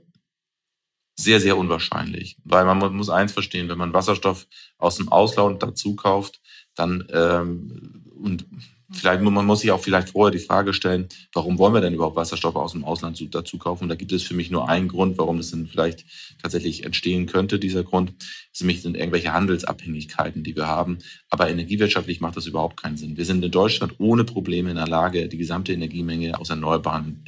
[1.18, 2.38] sehr, sehr unwahrscheinlich.
[2.44, 4.46] Weil man muss eins verstehen, wenn man Wasserstoff
[4.78, 6.40] aus dem Ausland dazu kauft,
[6.74, 8.46] dann ähm, und
[8.92, 12.14] Vielleicht, man muss sich auch vielleicht vorher die Frage stellen, warum wollen wir denn überhaupt
[12.14, 13.84] Wasserstoffe aus dem Ausland dazu kaufen?
[13.84, 16.04] Und da gibt es für mich nur einen Grund, warum es denn vielleicht
[16.40, 18.12] tatsächlich entstehen könnte, dieser Grund.
[18.52, 20.98] Das nämlich sind irgendwelche Handelsabhängigkeiten, die wir haben.
[21.30, 23.16] Aber energiewirtschaftlich macht das überhaupt keinen Sinn.
[23.16, 27.24] Wir sind in Deutschland ohne Probleme in der Lage, die gesamte Energiemenge aus erneuerbaren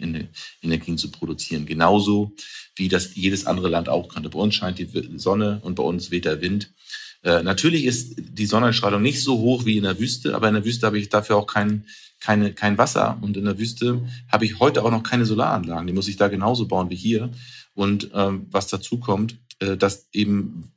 [0.62, 1.66] Energien zu produzieren.
[1.66, 2.36] Genauso
[2.76, 4.30] wie das jedes andere Land auch könnte.
[4.30, 6.72] Bei uns scheint die Sonne und bei uns weht der Wind.
[7.22, 10.64] Äh, natürlich ist die Sonnenstrahlung nicht so hoch wie in der Wüste, aber in der
[10.64, 11.84] Wüste habe ich dafür auch kein,
[12.20, 13.18] keine, kein Wasser.
[13.20, 15.86] Und in der Wüste habe ich heute auch noch keine Solaranlagen.
[15.86, 17.30] Die muss ich da genauso bauen wie hier.
[17.74, 20.72] Und ähm, was dazu kommt, äh, dass eben,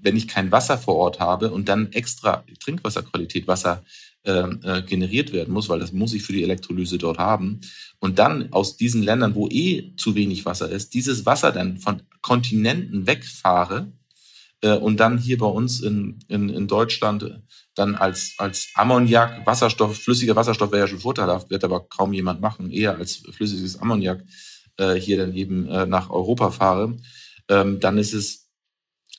[0.00, 3.82] wenn ich kein Wasser vor Ort habe und dann extra Trinkwasserqualität Wasser
[4.24, 7.60] ähm, äh, generiert werden muss, weil das muss ich für die Elektrolyse dort haben.
[7.98, 12.02] Und dann aus diesen Ländern, wo eh zu wenig Wasser ist, dieses Wasser dann von
[12.22, 13.92] Kontinenten wegfahre,
[14.64, 17.42] äh, und dann hier bei uns in, in, in Deutschland
[17.74, 22.40] dann als, als Ammoniak, Wasserstoff, flüssiger Wasserstoff wäre ja schon vorteilhaft, wird aber kaum jemand
[22.40, 24.24] machen, eher als flüssiges Ammoniak
[24.78, 26.96] äh, hier dann eben äh, nach Europa fahre,
[27.48, 28.48] ähm, dann ist es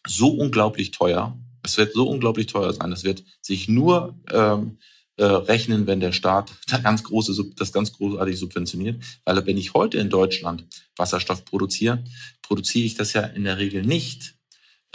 [0.08, 1.38] so unglaublich teuer.
[1.62, 2.92] Es wird so unglaublich teuer sein.
[2.92, 4.78] Es wird sich nur ähm,
[5.18, 9.04] äh, rechnen, wenn der Staat das ganz, große, das ganz großartig subventioniert.
[9.26, 10.66] Weil wenn ich heute in Deutschland
[10.98, 12.04] Wasserstoff produziere,
[12.42, 14.36] produziere ich das ja in der Regel nicht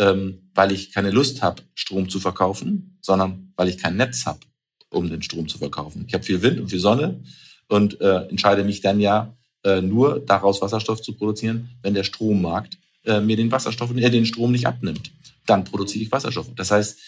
[0.01, 4.41] ähm, weil ich keine Lust habe, Strom zu verkaufen, sondern weil ich kein Netz habe,
[4.89, 6.05] um den Strom zu verkaufen.
[6.09, 7.23] Ich habe viel Wind und viel Sonne
[7.69, 12.79] und äh, entscheide mich dann ja äh, nur daraus Wasserstoff zu produzieren, wenn der Strommarkt
[13.05, 15.13] äh, mir den Wasserstoff, äh, den Strom nicht abnimmt.
[15.47, 16.49] Dann produziere ich Wasserstoff.
[16.57, 16.99] Das heißt,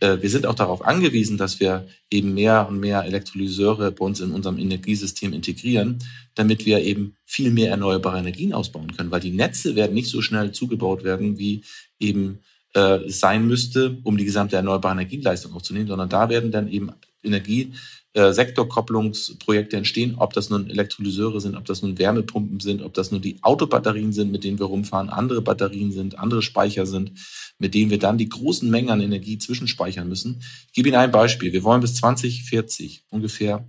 [0.00, 4.32] wir sind auch darauf angewiesen, dass wir eben mehr und mehr Elektrolyseure bei uns in
[4.32, 5.98] unserem Energiesystem integrieren,
[6.34, 10.22] damit wir eben viel mehr erneuerbare Energien ausbauen können, weil die Netze werden nicht so
[10.22, 11.62] schnell zugebaut werden, wie
[11.98, 12.38] eben
[12.74, 17.72] äh, sein müsste, um die gesamte erneuerbare Energieleistung aufzunehmen, sondern da werden dann eben Energie
[18.12, 23.12] äh, Sektorkopplungsprojekte entstehen, ob das nun Elektrolyseure sind, ob das nun Wärmepumpen sind, ob das
[23.12, 27.12] nun die Autobatterien sind, mit denen wir rumfahren, andere Batterien sind, andere Speicher sind,
[27.58, 30.42] mit denen wir dann die großen Mengen an Energie zwischenspeichern müssen.
[30.66, 31.52] Ich gebe Ihnen ein Beispiel.
[31.52, 33.64] Wir wollen bis 2040 ungefähr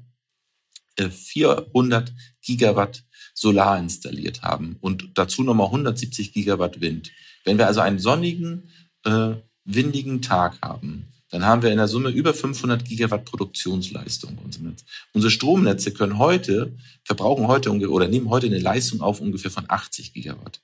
[0.97, 7.11] 400 äh, Gigawatt Solar installiert haben und dazu nochmal 170 Gigawatt Wind.
[7.45, 8.69] Wenn wir also einen sonnigen,
[9.05, 14.67] äh, windigen Tag haben, dann haben wir in der Summe über 500 Gigawatt Produktionsleistung unserem
[14.67, 14.83] Netz.
[15.13, 20.13] Unsere Stromnetze können heute, verbrauchen heute oder nehmen heute eine Leistung auf ungefähr von 80
[20.13, 20.61] Gigawatt.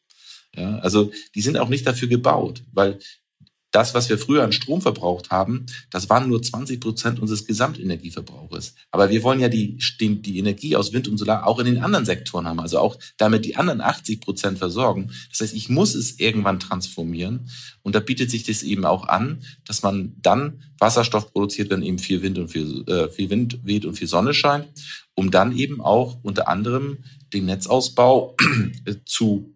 [0.56, 3.00] Ja, also die sind auch nicht dafür gebaut, weil
[3.78, 8.74] das, was wir früher an Strom verbraucht haben, das waren nur 20 Prozent unseres Gesamtenergieverbrauches.
[8.90, 12.04] Aber wir wollen ja die, die, Energie aus Wind und Solar auch in den anderen
[12.04, 15.12] Sektoren haben, also auch damit die anderen 80 Prozent versorgen.
[15.30, 17.52] Das heißt, ich muss es irgendwann transformieren.
[17.84, 22.00] Und da bietet sich das eben auch an, dass man dann Wasserstoff produziert, wenn eben
[22.00, 24.66] viel Wind und viel, äh, viel Wind weht und viel Sonne scheint,
[25.14, 28.36] um dann eben auch unter anderem den Netzausbau
[29.06, 29.54] zu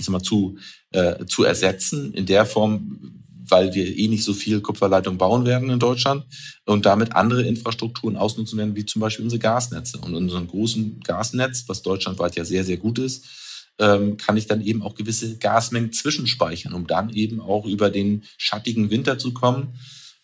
[0.00, 0.58] ich sag mal, zu,
[0.92, 3.19] äh, zu ersetzen in der Form,
[3.50, 6.24] weil wir eh nicht so viel Kupferleitung bauen werden in Deutschland
[6.66, 9.98] und damit andere Infrastrukturen ausnutzen werden, wie zum Beispiel unsere Gasnetze.
[9.98, 13.26] Und in unserem großen Gasnetz, was deutschlandweit ja sehr, sehr gut ist,
[13.78, 18.24] ähm, kann ich dann eben auch gewisse Gasmengen zwischenspeichern, um dann eben auch über den
[18.36, 19.74] schattigen Winter zu kommen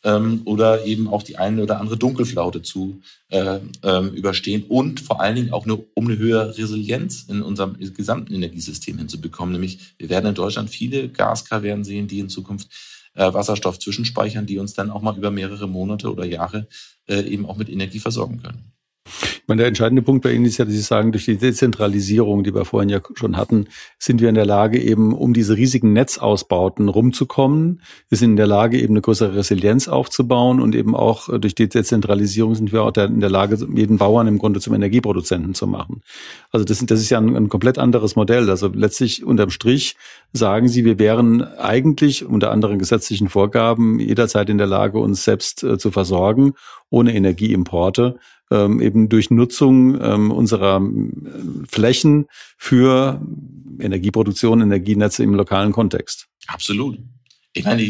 [0.04, 5.20] ähm, oder eben auch die eine oder andere Dunkelflaute zu äh, ähm, überstehen und vor
[5.20, 9.52] allen Dingen auch eine, um eine höhere Resilienz in unserem gesamten Energiesystem hinzubekommen.
[9.52, 12.68] Nämlich wir werden in Deutschland viele Gaskavernen sehen, die in Zukunft
[13.16, 16.68] äh, Wasserstoff zwischenspeichern, die uns dann auch mal über mehrere Monate oder Jahre
[17.08, 18.75] äh, eben auch mit Energie versorgen können.
[19.46, 22.54] Meine, der entscheidende Punkt bei Ihnen ist ja, dass Sie sagen, durch die Dezentralisierung, die
[22.54, 23.66] wir vorhin ja schon hatten,
[23.98, 27.82] sind wir in der Lage, eben um diese riesigen Netzausbauten rumzukommen.
[28.08, 31.54] Wir sind in der Lage, eben eine größere Resilienz aufzubauen und eben auch äh, durch
[31.54, 35.66] die Dezentralisierung sind wir auch in der Lage, jeden Bauern im Grunde zum Energieproduzenten zu
[35.66, 36.02] machen.
[36.50, 38.50] Also das, das ist ja ein, ein komplett anderes Modell.
[38.50, 39.96] Also letztlich unterm Strich
[40.32, 45.62] sagen Sie, wir wären eigentlich unter anderen gesetzlichen Vorgaben jederzeit in der Lage, uns selbst
[45.62, 46.54] äh, zu versorgen,
[46.90, 48.18] ohne Energieimporte
[48.50, 53.20] ähm, eben durch Nutzung ähm, unserer äh, Flächen für
[53.80, 56.26] Energieproduktion, Energienetze im lokalen Kontext.
[56.46, 56.98] Absolut.
[57.52, 57.82] Ich meine,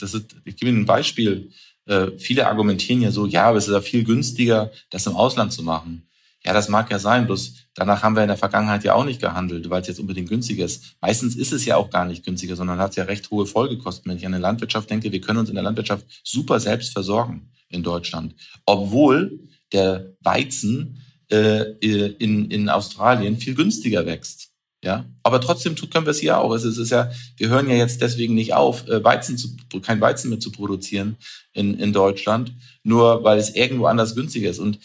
[0.00, 1.50] das ist, ich gebe Ihnen ein Beispiel.
[1.86, 5.52] Äh, viele argumentieren ja so, ja, aber es ist ja viel günstiger, das im Ausland
[5.52, 6.06] zu machen.
[6.44, 9.20] Ja, das mag ja sein, bloß danach haben wir in der Vergangenheit ja auch nicht
[9.20, 10.96] gehandelt, weil es jetzt unbedingt günstiger ist.
[11.00, 14.10] Meistens ist es ja auch gar nicht günstiger, sondern hat ja recht hohe Folgekosten.
[14.10, 17.50] Wenn ich an eine Landwirtschaft denke, wir können uns in der Landwirtschaft super selbst versorgen
[17.68, 18.34] in Deutschland.
[18.66, 19.38] Obwohl
[19.72, 24.52] der Weizen äh, in, in Australien viel günstiger wächst.
[24.84, 26.52] Ja, aber trotzdem können wir es hier auch.
[26.52, 30.28] Es ist, ja, wir hören ja jetzt deswegen nicht auf, äh, Weizen zu, kein Weizen
[30.28, 31.16] mehr zu produzieren
[31.52, 34.58] in, in Deutschland, nur weil es irgendwo anders günstiger ist.
[34.58, 34.80] Und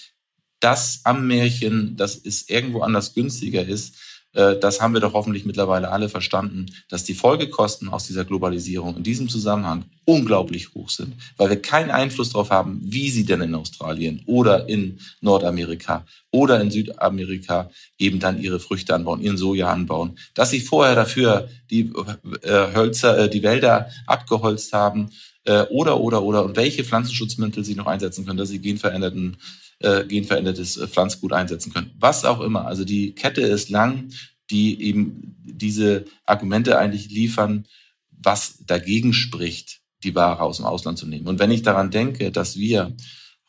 [0.60, 4.07] das am Märchen, dass es irgendwo anders günstiger ist, äh,
[4.38, 9.04] das haben wir doch hoffentlich mittlerweile alle verstanden, dass die Folgekosten aus dieser Globalisierung in
[9.04, 13.56] diesem Zusammenhang unglaublich hoch sind, weil wir keinen Einfluss darauf haben, wie sie denn in
[13.56, 20.20] Australien oder in Nordamerika oder in Südamerika eben dann ihre Früchte anbauen, ihren Soja anbauen,
[20.36, 21.92] dass sie vorher dafür die
[22.44, 25.10] äh, Hölzer, äh, die Wälder abgeholzt haben
[25.70, 29.38] oder oder oder und welche Pflanzenschutzmittel sie noch einsetzen können, dass sie genveränderten
[29.80, 31.92] äh, genverändertes äh, Pflanzgut einsetzen können.
[32.00, 32.66] Was auch immer.
[32.66, 34.10] Also die Kette ist lang,
[34.50, 37.68] die eben diese Argumente eigentlich liefern,
[38.10, 41.28] was dagegen spricht, die Ware aus dem Ausland zu nehmen.
[41.28, 42.96] Und wenn ich daran denke, dass wir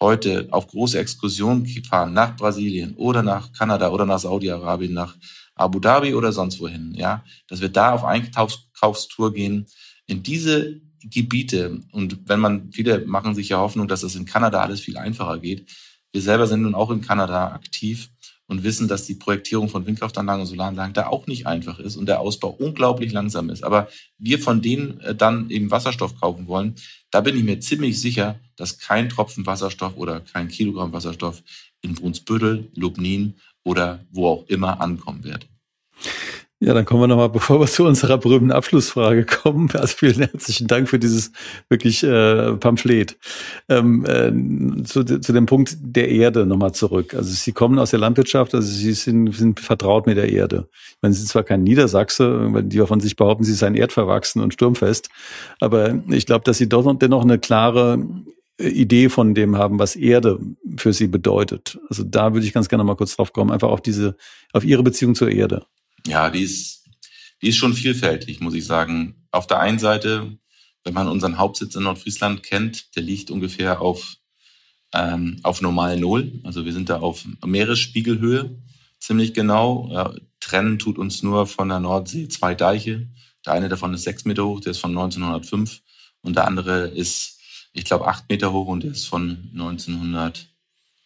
[0.00, 5.16] heute auf große Exkursionen fahren nach Brasilien oder nach Kanada oder nach Saudi-Arabien, nach
[5.54, 9.66] Abu Dhabi oder sonst wohin, ja, dass wir da auf Einkaufstour gehen,
[10.06, 11.80] in diese Gebiete.
[11.92, 15.38] Und wenn man, viele machen sich ja Hoffnung, dass es in Kanada alles viel einfacher
[15.38, 15.70] geht.
[16.12, 18.10] Wir selber sind nun auch in Kanada aktiv
[18.46, 22.06] und wissen, dass die Projektierung von Windkraftanlagen und Solaranlagen da auch nicht einfach ist und
[22.06, 23.62] der Ausbau unglaublich langsam ist.
[23.62, 26.74] Aber wir von denen äh, dann eben Wasserstoff kaufen wollen,
[27.10, 31.42] da bin ich mir ziemlich sicher, dass kein Tropfen Wasserstoff oder kein Kilogramm Wasserstoff
[31.82, 35.46] in Brunsbüttel, Lubnin oder wo auch immer ankommen wird.
[36.60, 39.70] Ja, dann kommen wir nochmal, bevor wir zu unserer berühmten Abschlussfrage kommen.
[39.74, 41.30] Also vielen herzlichen Dank für dieses
[41.68, 43.16] wirklich äh, Pamphlet.
[43.68, 47.14] Ähm, äh, zu, zu dem Punkt der Erde nochmal zurück.
[47.14, 50.68] Also Sie kommen aus der Landwirtschaft, also Sie sind, sind vertraut mit der Erde.
[50.90, 54.54] Ich meine, Sie sind zwar kein Niedersachse, die von sich behaupten, Sie seien erdverwachsen und
[54.54, 55.10] sturmfest,
[55.60, 58.04] aber ich glaube, dass Sie doch dennoch eine klare
[58.58, 60.40] Idee von dem haben, was Erde
[60.76, 61.78] für Sie bedeutet.
[61.88, 64.16] Also da würde ich ganz gerne mal kurz drauf kommen, einfach auf diese,
[64.52, 65.64] auf Ihre Beziehung zur Erde.
[66.08, 66.88] Ja, die ist,
[67.42, 69.26] die ist schon vielfältig, muss ich sagen.
[69.30, 70.38] Auf der einen Seite,
[70.84, 74.16] wenn man unseren Hauptsitz in Nordfriesland kennt, der liegt ungefähr auf,
[74.94, 76.40] ähm, auf normal Null.
[76.44, 78.58] Also wir sind da auf Meeresspiegelhöhe,
[78.98, 79.90] ziemlich genau.
[79.92, 83.06] Ja, trennen tut uns nur von der Nordsee zwei Deiche.
[83.44, 85.82] Der eine davon ist sechs Meter hoch, der ist von 1905.
[86.22, 87.38] Und der andere ist,
[87.74, 90.48] ich glaube, acht Meter hoch und der ist von 1900,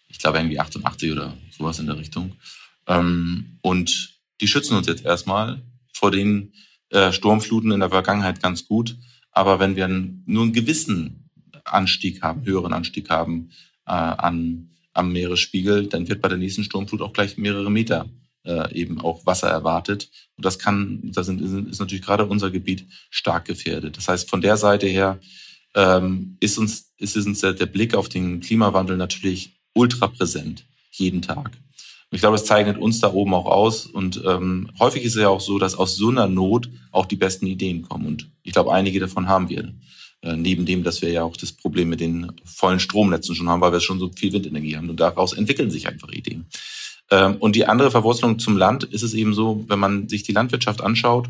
[0.09, 2.37] ich glaube irgendwie 88 oder sowas in der Richtung.
[2.87, 4.12] Ähm, und
[4.43, 5.63] die schützen uns jetzt erstmal
[5.95, 6.53] vor den
[6.91, 8.99] äh, Sturmfluten in der Vergangenheit ganz gut.
[9.31, 11.31] Aber wenn wir nur einen gewissen
[11.65, 13.51] Anstieg haben, höheren Anstieg haben
[13.87, 18.11] äh, an, am Meeresspiegel, dann wird bei der nächsten Sturmflut auch gleich mehrere Meter
[18.45, 20.11] äh, eben auch Wasser erwartet.
[20.37, 23.97] Und das kann, da sind, ist natürlich gerade unser Gebiet stark gefährdet.
[23.97, 25.21] Das heißt, von der Seite her
[25.75, 31.23] ähm, ist uns, ist uns der, der Blick auf den Klimawandel natürlich ultra präsent, jeden
[31.23, 31.53] Tag.
[32.13, 33.87] Ich glaube, das zeichnet uns da oben auch aus.
[33.87, 37.17] Und ähm, häufig ist es ja auch so, dass aus so einer Not auch die
[37.17, 38.07] besten Ideen kommen.
[38.07, 39.73] Und ich glaube, einige davon haben wir.
[40.21, 43.63] Äh, neben dem, dass wir ja auch das Problem mit den vollen Stromnetzen schon haben,
[43.63, 44.91] weil wir schon so viel Windenergie haben.
[44.91, 46.47] Und daraus entwickeln sich einfach Ideen.
[47.11, 50.33] Ähm, und die andere Verwurzelung zum Land ist es eben so, wenn man sich die
[50.33, 51.29] Landwirtschaft anschaut,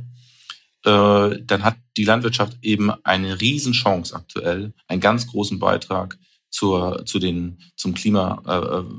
[0.84, 6.18] äh, dann hat die Landwirtschaft eben eine Riesenchance aktuell, einen ganz großen Beitrag
[6.52, 8.46] zur, zu den, zum Klimaschutz,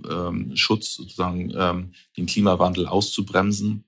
[0.09, 3.85] äh, ähm, sozusagen ähm, den Klimawandel auszubremsen.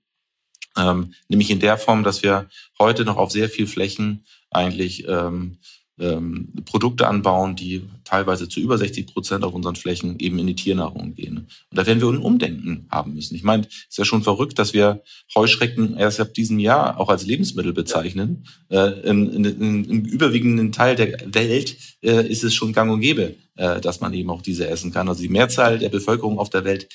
[0.78, 2.48] Ähm, nämlich in der Form, dass wir
[2.78, 5.58] heute noch auf sehr viel Flächen eigentlich ähm,
[5.98, 10.54] ähm, Produkte anbauen, die teilweise zu über 60 Prozent auf unseren Flächen eben in die
[10.54, 11.38] Tiernahrung gehen.
[11.38, 13.34] Und da werden wir ein Umdenken haben müssen.
[13.34, 15.02] Ich meine, es ist ja schon verrückt, dass wir
[15.34, 18.46] Heuschrecken erst ab diesem Jahr auch als Lebensmittel bezeichnen.
[18.68, 23.00] Äh, im, in, in, Im überwiegenden Teil der Welt äh, ist es schon gang und
[23.00, 25.08] gäbe, äh, dass man eben auch diese essen kann.
[25.08, 26.88] Also die Mehrzahl der Bevölkerung auf der Welt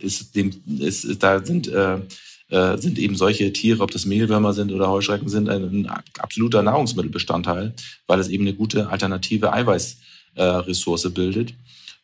[0.00, 1.98] ist dem, ist, da sind, äh,
[2.54, 5.88] äh, sind eben solche Tiere, ob das Mehlwürmer sind oder Heuschrecken sind, ein,
[6.18, 7.74] absoluter Nahrungsmittelbestandteil,
[8.06, 11.54] weil es eben eine gute alternative Eiweißressource äh, bildet.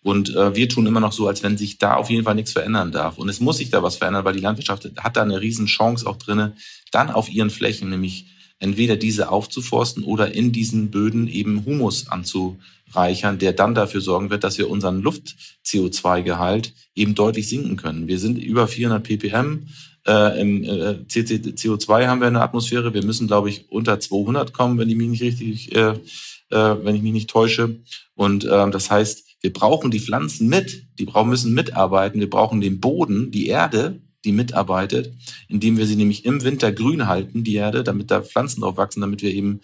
[0.03, 2.53] Und äh, wir tun immer noch so, als wenn sich da auf jeden Fall nichts
[2.53, 3.19] verändern darf.
[3.19, 6.05] Und es muss sich da was verändern, weil die Landwirtschaft hat da eine riesen Chance
[6.07, 6.55] auch drinne,
[6.91, 8.27] dann auf ihren Flächen nämlich
[8.61, 14.45] entweder diese aufzuforsten oder in diesen Böden eben Humus anzureichern, der dann dafür sorgen wird,
[14.45, 18.07] dass wir unseren Luft-CO2-Gehalt eben deutlich sinken können.
[18.07, 19.67] Wir sind über 400 ppm.
[20.07, 22.95] Äh, Im äh, CO2 haben wir in der Atmosphäre.
[22.95, 25.95] Wir müssen, glaube ich, unter 200 kommen, wenn ich mich nicht richtig, äh,
[26.51, 27.77] äh, wenn ich mich nicht täusche.
[28.15, 30.87] Und äh, das heißt, wir brauchen die Pflanzen mit.
[30.99, 32.21] Die brauchen, müssen mitarbeiten.
[32.21, 35.15] Wir brauchen den Boden, die Erde, die mitarbeitet,
[35.49, 39.01] indem wir sie nämlich im Winter grün halten, die Erde, damit da Pflanzen drauf wachsen,
[39.01, 39.61] damit wir eben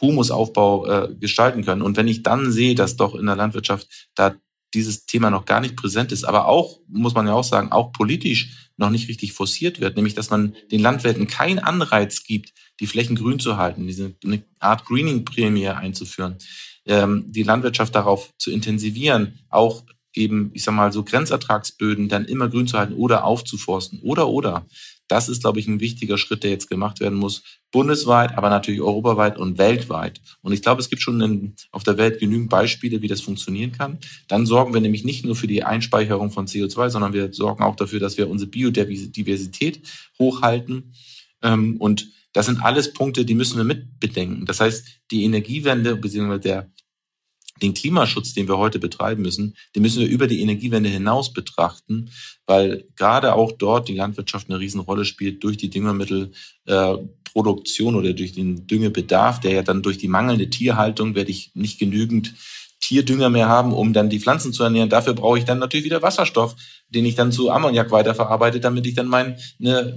[0.00, 1.82] Humusaufbau äh, gestalten können.
[1.82, 4.34] Und wenn ich dann sehe, dass doch in der Landwirtschaft da
[4.74, 7.92] dieses Thema noch gar nicht präsent ist, aber auch, muss man ja auch sagen, auch
[7.92, 12.86] politisch noch nicht richtig forciert wird, nämlich dass man den Landwirten keinen Anreiz gibt, die
[12.86, 16.36] Flächen grün zu halten, diese eine Art Greening-Prämie einzuführen,
[16.84, 19.82] ähm, die Landwirtschaft darauf zu intensivieren, auch
[20.16, 24.66] eben, ich sag mal, so Grenzertragsböden dann immer grün zu halten oder aufzuforsten oder, oder.
[25.08, 27.42] Das ist, glaube ich, ein wichtiger Schritt, der jetzt gemacht werden muss.
[27.70, 30.20] Bundesweit, aber natürlich europaweit und weltweit.
[30.42, 33.72] Und ich glaube, es gibt schon in, auf der Welt genügend Beispiele, wie das funktionieren
[33.72, 33.98] kann.
[34.26, 37.76] Dann sorgen wir nämlich nicht nur für die Einspeicherung von CO2, sondern wir sorgen auch
[37.76, 39.80] dafür, dass wir unsere Biodiversität
[40.18, 40.92] hochhalten.
[41.42, 44.44] Ähm, und das sind alles Punkte, die müssen wir mitbedenken.
[44.44, 46.38] Das heißt, die Energiewende bzw.
[46.38, 46.70] der
[47.62, 52.10] den Klimaschutz, den wir heute betreiben müssen, den müssen wir über die Energiewende hinaus betrachten,
[52.46, 58.32] weil gerade auch dort die Landwirtschaft eine Riesenrolle spielt durch die Düngemittelproduktion äh, oder durch
[58.32, 62.34] den Düngebedarf, der ja dann durch die mangelnde Tierhaltung werde ich nicht genügend
[62.80, 64.88] Tierdünger mehr haben, um dann die Pflanzen zu ernähren.
[64.88, 66.54] Dafür brauche ich dann natürlich wieder Wasserstoff,
[66.90, 69.36] den ich dann zu Ammoniak weiterverarbeite, damit ich dann meine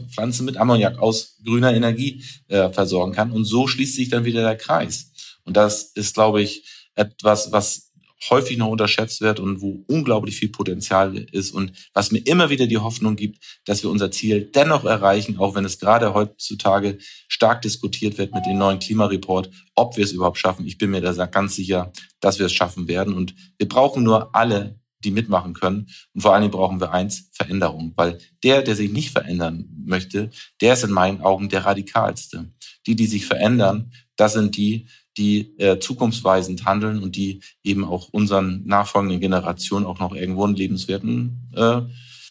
[0.09, 3.31] Pflanze mit Ammoniak aus grüner Energie äh, versorgen kann.
[3.31, 5.11] Und so schließt sich dann wieder der Kreis.
[5.43, 6.63] Und das ist, glaube ich,
[6.95, 7.89] etwas, was
[8.29, 12.67] häufig noch unterschätzt wird und wo unglaublich viel Potenzial ist und was mir immer wieder
[12.67, 17.61] die Hoffnung gibt, dass wir unser Ziel dennoch erreichen, auch wenn es gerade heutzutage stark
[17.61, 20.65] diskutiert wird mit dem neuen Klimareport, ob wir es überhaupt schaffen.
[20.65, 24.35] Ich bin mir da ganz sicher, dass wir es schaffen werden und wir brauchen nur
[24.35, 28.75] alle, die mitmachen können und vor allen Dingen brauchen wir eins, Veränderung, weil der, der
[28.75, 30.29] sich nicht verändern möchte,
[30.59, 32.51] der ist in meinen Augen der radikalste.
[32.85, 34.87] Die, die sich verändern, das sind die,
[35.19, 40.55] die äh, zukunftsweisend handeln und die eben auch unseren nachfolgenden Generationen auch noch irgendwo einen
[40.55, 41.81] lebenswerten äh,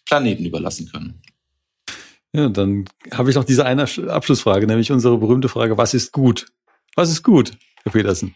[0.07, 1.21] Planeten überlassen können.
[2.33, 6.47] Ja, dann habe ich noch diese eine Abschlussfrage, nämlich unsere berühmte Frage, was ist gut?
[6.97, 7.53] Was ist gut,
[7.85, 8.35] Herr Petersen?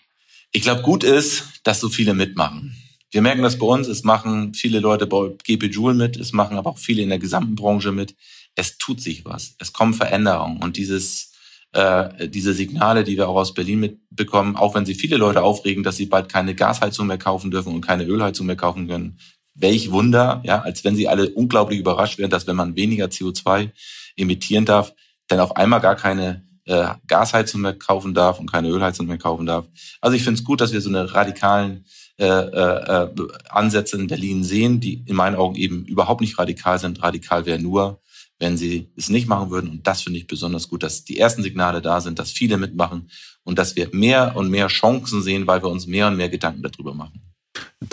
[0.52, 2.76] Ich glaube, gut ist, dass so viele mitmachen.
[3.10, 6.56] Wir merken das bei uns, es machen viele Leute bei GP Joule mit, es machen
[6.56, 8.14] aber auch viele in der gesamten Branche mit.
[8.54, 11.31] Es tut sich was, es kommen Veränderungen und dieses
[11.72, 15.82] äh, diese Signale, die wir auch aus Berlin mitbekommen, auch wenn sie viele Leute aufregen,
[15.82, 19.18] dass sie bald keine Gasheizung mehr kaufen dürfen und keine Ölheizung mehr kaufen können.
[19.54, 23.70] Welch Wunder, ja, als wenn sie alle unglaublich überrascht werden, dass wenn man weniger CO2
[24.16, 24.92] emittieren darf,
[25.28, 29.46] dann auf einmal gar keine äh, Gasheizung mehr kaufen darf und keine Ölheizung mehr kaufen
[29.46, 29.66] darf.
[30.00, 31.84] Also ich finde es gut, dass wir so eine radikalen
[32.18, 33.08] äh, äh,
[33.48, 37.02] Ansätze in Berlin sehen, die in meinen Augen eben überhaupt nicht radikal sind.
[37.02, 38.00] Radikal wäre nur,
[38.42, 39.70] wenn sie es nicht machen würden.
[39.70, 43.08] Und das finde ich besonders gut, dass die ersten Signale da sind, dass viele mitmachen
[43.44, 46.60] und dass wir mehr und mehr Chancen sehen, weil wir uns mehr und mehr Gedanken
[46.60, 47.31] darüber machen.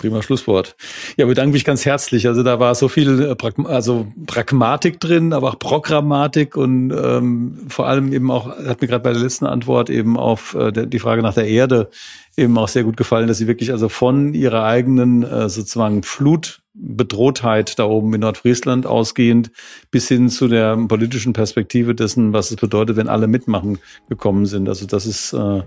[0.00, 0.76] Prima Schlusswort.
[1.18, 2.26] Ja, bedanke mich ganz herzlich.
[2.26, 7.86] Also da war so viel äh, also Pragmatik drin, aber auch Programmatik und ähm, vor
[7.86, 11.20] allem eben auch, hat mir gerade bei der letzten Antwort eben auf äh, die Frage
[11.20, 11.90] nach der Erde
[12.34, 17.78] eben auch sehr gut gefallen, dass sie wirklich also von ihrer eigenen äh, sozusagen Flutbedrohtheit
[17.78, 19.50] da oben in Nordfriesland ausgehend
[19.90, 23.78] bis hin zu der politischen Perspektive dessen, was es bedeutet, wenn alle mitmachen
[24.08, 24.66] gekommen sind.
[24.66, 25.60] Also das ist äh,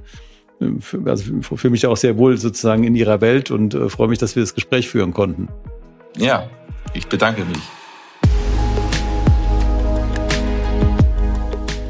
[0.80, 4.20] für, also für mich auch sehr wohl sozusagen in ihrer Welt und äh, freue mich,
[4.20, 5.48] dass wir das Gespräch führen konnten.
[6.18, 6.50] Ja,
[6.94, 7.62] ich bedanke mich.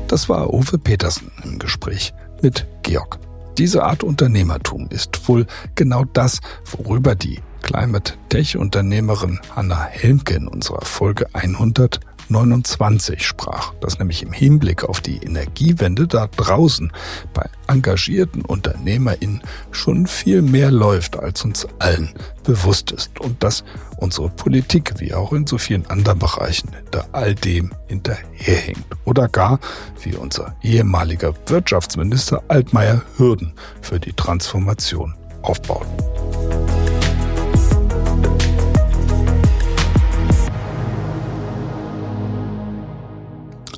[0.07, 3.19] Das war Uwe Petersen im Gespräch mit Georg.
[3.57, 5.45] Diese Art Unternehmertum ist wohl
[5.76, 11.99] genau das, worüber die Climate Tech Unternehmerin Hanna Helmke in unserer Folge 100
[12.34, 16.91] 29 sprach, dass nämlich im Hinblick auf die Energiewende da draußen
[17.34, 22.09] bei engagierten UnternehmerInnen schon viel mehr läuft, als uns allen
[22.43, 23.63] bewusst ist und dass
[23.97, 29.59] unsere Politik, wie auch in so vielen anderen Bereichen, hinter all dem hinterherhinkt oder gar,
[30.01, 35.13] wie unser ehemaliger Wirtschaftsminister Altmaier, Hürden für die Transformation
[35.43, 35.88] aufbaut.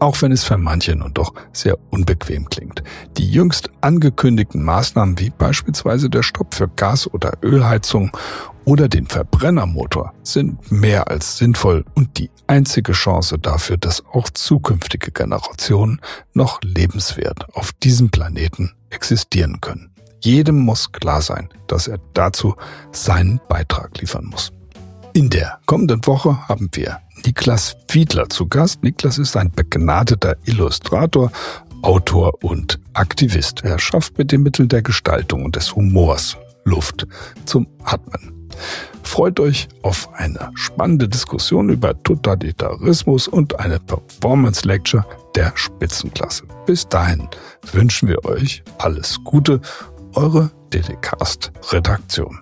[0.02, 2.84] Auch wenn es für manche nun doch sehr unbequem klingt.
[3.18, 8.12] Die jüngst angekündigten Maßnahmen wie beispielsweise der Stopp für Gas- oder Ölheizung
[8.66, 15.12] oder den Verbrennermotor sind mehr als sinnvoll und die einzige Chance dafür, dass auch zukünftige
[15.12, 16.02] Generationen
[16.34, 19.92] noch lebenswert auf diesem Planeten existieren können.
[20.22, 22.56] Jedem muss klar sein, dass er dazu
[22.92, 24.52] seinen Beitrag liefern muss.
[25.14, 28.84] In der kommenden Woche haben wir Niklas Fiedler zu Gast.
[28.84, 31.32] Niklas ist ein begnadeter Illustrator,
[31.82, 33.64] Autor und Aktivist.
[33.64, 37.08] Er schafft mit den Mitteln der Gestaltung und des Humors Luft
[37.46, 38.32] zum Atmen.
[39.02, 45.06] Freut euch auf eine spannende Diskussion über Totalitarismus und eine Performance Lecture
[45.36, 46.44] der Spitzenklasse.
[46.66, 47.28] Bis dahin
[47.72, 49.62] wünschen wir euch alles Gute,
[50.14, 52.40] eure DDcast Redaktion.